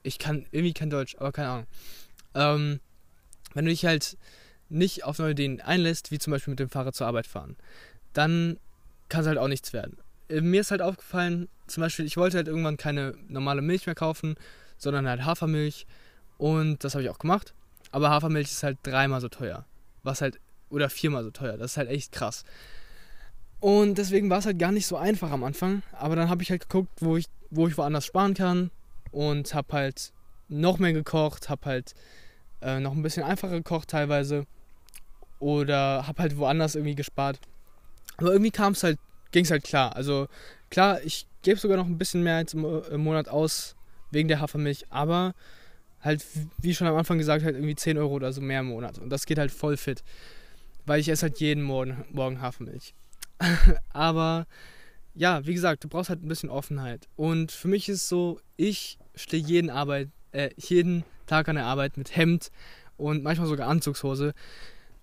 Ich 0.02 0.18
kann 0.18 0.46
irgendwie 0.50 0.74
kein 0.74 0.90
Deutsch, 0.90 1.16
aber 1.16 1.32
keine 1.32 1.48
Ahnung. 1.48 1.66
Ähm, 2.34 2.80
wenn 3.54 3.64
du 3.64 3.70
dich 3.70 3.84
halt 3.84 4.16
nicht 4.68 5.04
auf 5.04 5.18
neue 5.18 5.32
Ideen 5.32 5.60
einlässt, 5.60 6.10
wie 6.10 6.18
zum 6.18 6.30
Beispiel 6.30 6.52
mit 6.52 6.60
dem 6.60 6.70
Fahrrad 6.70 6.94
zur 6.94 7.06
Arbeit 7.06 7.26
fahren, 7.26 7.56
dann 8.12 8.58
kann 9.08 9.22
es 9.22 9.26
halt 9.26 9.38
auch 9.38 9.48
nichts 9.48 9.72
werden. 9.72 9.96
Mir 10.30 10.60
ist 10.60 10.70
halt 10.70 10.82
aufgefallen, 10.82 11.48
zum 11.66 11.82
Beispiel, 11.82 12.04
ich 12.04 12.16
wollte 12.16 12.36
halt 12.36 12.48
irgendwann 12.48 12.76
keine 12.76 13.14
normale 13.28 13.62
Milch 13.62 13.86
mehr 13.86 13.94
kaufen, 13.94 14.36
sondern 14.76 15.08
halt 15.08 15.24
Hafermilch. 15.24 15.86
Und 16.38 16.84
das 16.84 16.94
habe 16.94 17.04
ich 17.04 17.10
auch 17.10 17.18
gemacht. 17.18 17.54
Aber 17.90 18.10
Hafermilch 18.10 18.50
ist 18.50 18.62
halt 18.62 18.78
dreimal 18.82 19.20
so 19.20 19.28
teuer. 19.28 19.64
Was 20.02 20.20
halt, 20.20 20.40
oder 20.70 20.88
viermal 20.88 21.24
so 21.24 21.30
teuer. 21.30 21.56
Das 21.56 21.72
ist 21.72 21.76
halt 21.76 21.88
echt 21.88 22.12
krass. 22.12 22.44
Und 23.60 23.98
deswegen 23.98 24.30
war 24.30 24.38
es 24.38 24.46
halt 24.46 24.58
gar 24.58 24.72
nicht 24.72 24.86
so 24.86 24.96
einfach 24.96 25.30
am 25.30 25.44
Anfang. 25.44 25.82
Aber 25.92 26.16
dann 26.16 26.30
habe 26.30 26.42
ich 26.42 26.50
halt 26.50 26.62
geguckt, 26.62 26.90
wo 27.00 27.16
ich, 27.16 27.26
wo 27.50 27.68
ich 27.68 27.76
woanders 27.76 28.06
sparen 28.06 28.34
kann. 28.34 28.70
Und 29.12 29.54
habe 29.54 29.72
halt 29.72 30.12
noch 30.48 30.78
mehr 30.78 30.92
gekocht, 30.92 31.48
habe 31.48 31.66
halt 31.66 31.94
äh, 32.62 32.80
noch 32.80 32.92
ein 32.92 33.02
bisschen 33.02 33.22
einfacher 33.22 33.56
gekocht 33.56 33.88
teilweise. 33.88 34.46
Oder 35.40 36.06
habe 36.06 36.22
halt 36.22 36.36
woanders 36.38 36.74
irgendwie 36.74 36.94
gespart. 36.94 37.40
Aber 38.16 38.32
irgendwie 38.32 38.50
kam 38.50 38.72
es 38.72 38.82
halt, 38.82 38.98
ging 39.32 39.44
es 39.44 39.50
halt 39.50 39.64
klar. 39.64 39.96
Also 39.96 40.28
klar, 40.70 41.02
ich 41.02 41.26
gebe 41.42 41.58
sogar 41.58 41.76
noch 41.76 41.86
ein 41.86 41.98
bisschen 41.98 42.22
mehr 42.22 42.36
als 42.36 42.54
im, 42.54 43.00
Monat 43.00 43.28
aus 43.28 43.76
wegen 44.10 44.28
der 44.28 44.40
Hafermilch, 44.40 44.86
aber 44.90 45.34
halt, 46.00 46.24
wie 46.58 46.74
schon 46.74 46.86
am 46.86 46.96
Anfang 46.96 47.18
gesagt, 47.18 47.44
halt 47.44 47.54
irgendwie 47.54 47.76
10 47.76 47.98
Euro 47.98 48.14
oder 48.14 48.32
so 48.32 48.40
mehr 48.40 48.60
im 48.60 48.66
Monat. 48.66 48.98
Und 48.98 49.10
das 49.10 49.26
geht 49.26 49.38
halt 49.38 49.50
voll 49.50 49.76
fit. 49.76 50.02
Weil 50.86 51.00
ich 51.00 51.08
esse 51.08 51.22
halt 51.22 51.38
jeden 51.40 51.62
Morgen, 51.62 52.04
Morgen 52.10 52.40
Hafermilch. 52.40 52.94
aber 53.92 54.46
ja, 55.14 55.46
wie 55.46 55.54
gesagt, 55.54 55.84
du 55.84 55.88
brauchst 55.88 56.10
halt 56.10 56.22
ein 56.22 56.28
bisschen 56.28 56.48
Offenheit. 56.48 57.08
Und 57.16 57.52
für 57.52 57.68
mich 57.68 57.88
ist 57.88 58.08
so, 58.08 58.40
ich 58.56 58.98
stehe 59.14 59.42
jeden 59.42 59.70
Arbeit, 59.70 60.08
äh, 60.32 60.50
jeden 60.56 61.04
Tag 61.26 61.48
an 61.48 61.56
der 61.56 61.66
Arbeit 61.66 61.96
mit 61.96 62.16
Hemd 62.16 62.50
und 62.96 63.22
manchmal 63.22 63.48
sogar 63.48 63.68
Anzugshose. 63.68 64.32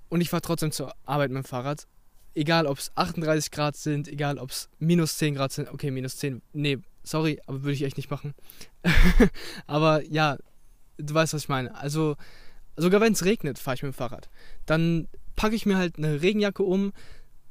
Und 0.09 0.21
ich 0.21 0.29
fahre 0.29 0.41
trotzdem 0.41 0.71
zur 0.71 0.93
Arbeit 1.05 1.31
mit 1.31 1.43
dem 1.43 1.47
Fahrrad. 1.47 1.87
Egal, 2.37 2.67
ob 2.67 2.77
es 2.77 2.91
38 2.93 3.49
Grad 3.49 3.75
sind, 3.75 4.07
egal, 4.07 4.37
ob 4.37 4.51
es 4.51 4.69
minus 4.77 5.17
10 5.17 5.33
Grad 5.33 5.51
sind. 5.51 5.73
Okay, 5.73 5.89
minus 5.89 6.17
10. 6.17 6.43
Nee, 6.53 6.77
sorry, 7.03 7.41
aber 7.47 7.63
würde 7.63 7.73
ich 7.73 7.81
echt 7.81 7.97
nicht 7.97 8.11
machen. 8.11 8.35
aber 9.65 10.03
ja, 10.05 10.37
du 10.97 11.15
weißt, 11.15 11.33
was 11.33 11.41
ich 11.41 11.49
meine. 11.49 11.73
Also, 11.73 12.15
sogar 12.75 13.01
wenn 13.01 13.13
es 13.13 13.25
regnet, 13.25 13.57
fahre 13.57 13.73
ich 13.73 13.81
mit 13.81 13.91
dem 13.91 13.97
Fahrrad. 13.97 14.29
Dann 14.67 15.07
packe 15.35 15.55
ich 15.55 15.65
mir 15.65 15.77
halt 15.77 15.97
eine 15.97 16.21
Regenjacke 16.21 16.61
um, 16.61 16.93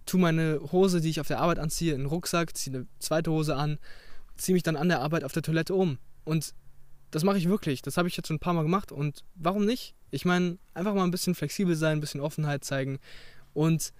tue 0.07 0.21
meine 0.21 0.61
Hose, 0.71 1.01
die 1.01 1.11
ich 1.11 1.19
auf 1.19 1.27
der 1.27 1.41
Arbeit 1.41 1.59
anziehe, 1.59 1.93
in 1.93 2.03
den 2.03 2.07
Rucksack, 2.07 2.57
ziehe 2.57 2.77
eine 2.77 2.87
zweite 3.01 3.33
Hose 3.33 3.57
an, 3.57 3.81
ziehe 4.37 4.55
mich 4.55 4.63
dann 4.63 4.77
an 4.77 4.89
der 4.89 5.01
Arbeit 5.01 5.25
auf 5.25 5.33
der 5.33 5.43
Toilette 5.43 5.75
um. 5.75 5.99
Und 6.25 6.55
das 7.11 7.25
mache 7.25 7.39
ich 7.39 7.49
wirklich. 7.49 7.83
Das 7.83 7.97
habe 7.97 8.07
ich 8.07 8.17
jetzt 8.17 8.29
schon 8.29 8.37
ein 8.37 8.41
paar 8.41 8.55
Mal 8.55 8.63
gemacht. 8.63 8.93
Und 8.93 9.25
warum 9.35 9.65
nicht? 9.65 9.97
Ich 10.13 10.25
meine, 10.25 10.59
einfach 10.75 10.95
mal 10.95 11.03
ein 11.03 11.11
bisschen 11.11 11.35
flexibel 11.35 11.75
sein, 11.75 11.99
ein 11.99 12.01
bisschen 12.01 12.21
Offenheit 12.21 12.63
zeigen. 12.63 13.01
Und 13.53 13.93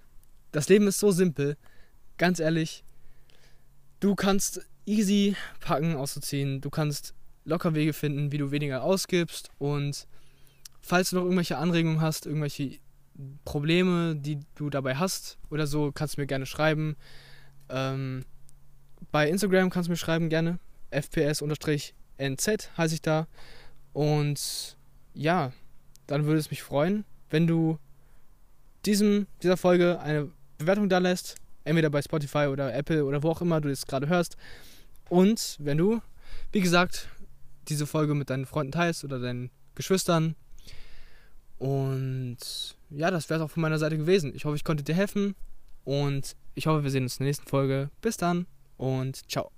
das 0.51 0.69
Leben 0.69 0.87
ist 0.87 0.99
so 0.99 1.11
simpel. 1.11 1.57
Ganz 2.17 2.39
ehrlich, 2.39 2.83
du 3.99 4.15
kannst 4.15 4.61
easy 4.85 5.35
packen, 5.59 5.95
auszuziehen. 5.95 6.61
Du 6.61 6.69
kannst 6.69 7.13
locker 7.45 7.75
Wege 7.75 7.93
finden, 7.93 8.31
wie 8.31 8.37
du 8.37 8.51
weniger 8.51 8.83
ausgibst. 8.83 9.51
Und 9.59 10.07
falls 10.81 11.09
du 11.09 11.17
noch 11.17 11.23
irgendwelche 11.23 11.57
Anregungen 11.57 12.01
hast, 12.01 12.25
irgendwelche 12.25 12.79
Probleme, 13.45 14.15
die 14.15 14.39
du 14.55 14.69
dabei 14.69 14.95
hast 14.95 15.37
oder 15.49 15.67
so, 15.67 15.91
kannst 15.91 16.17
du 16.17 16.21
mir 16.21 16.27
gerne 16.27 16.45
schreiben. 16.45 16.95
Ähm, 17.69 18.23
bei 19.11 19.29
Instagram 19.29 19.69
kannst 19.69 19.87
du 19.87 19.91
mir 19.91 19.97
schreiben 19.97 20.29
gerne. 20.29 20.59
FPS-NZ 20.91 22.69
heiße 22.77 22.93
ich 22.93 23.01
da. 23.01 23.27
Und 23.93 24.77
ja, 25.13 25.51
dann 26.05 26.25
würde 26.25 26.39
es 26.39 26.51
mich 26.51 26.63
freuen, 26.63 27.05
wenn 27.29 27.47
du 27.47 27.79
diesem, 28.85 29.27
dieser 29.41 29.57
Folge 29.57 29.99
eine 29.99 30.29
Bewertung 30.57 30.89
da 30.89 30.97
lässt. 30.97 31.35
Entweder 31.63 31.89
bei 31.89 32.01
Spotify 32.01 32.47
oder 32.47 32.73
Apple 32.73 33.03
oder 33.03 33.23
wo 33.23 33.29
auch 33.29 33.41
immer 33.41 33.59
du 33.59 33.69
das 33.69 33.85
gerade 33.85 34.07
hörst. 34.07 34.37
Und 35.09 35.57
wenn 35.59 35.77
du, 35.77 36.01
wie 36.51 36.61
gesagt, 36.61 37.09
diese 37.67 37.85
Folge 37.85 38.15
mit 38.15 38.29
deinen 38.29 38.45
Freunden 38.45 38.71
teilst 38.71 39.03
oder 39.03 39.19
deinen 39.19 39.49
Geschwistern. 39.75 40.35
Und 41.57 42.37
ja, 42.89 43.11
das 43.11 43.29
wäre 43.29 43.39
es 43.39 43.45
auch 43.45 43.51
von 43.51 43.61
meiner 43.61 43.79
Seite 43.79 43.97
gewesen. 43.97 44.33
Ich 44.35 44.45
hoffe, 44.45 44.55
ich 44.55 44.63
konnte 44.63 44.83
dir 44.83 44.95
helfen. 44.95 45.35
Und 45.83 46.35
ich 46.55 46.67
hoffe, 46.67 46.83
wir 46.83 46.91
sehen 46.91 47.03
uns 47.03 47.15
in 47.15 47.23
der 47.23 47.27
nächsten 47.27 47.47
Folge. 47.47 47.89
Bis 48.01 48.17
dann 48.17 48.45
und 48.77 49.29
ciao. 49.29 49.56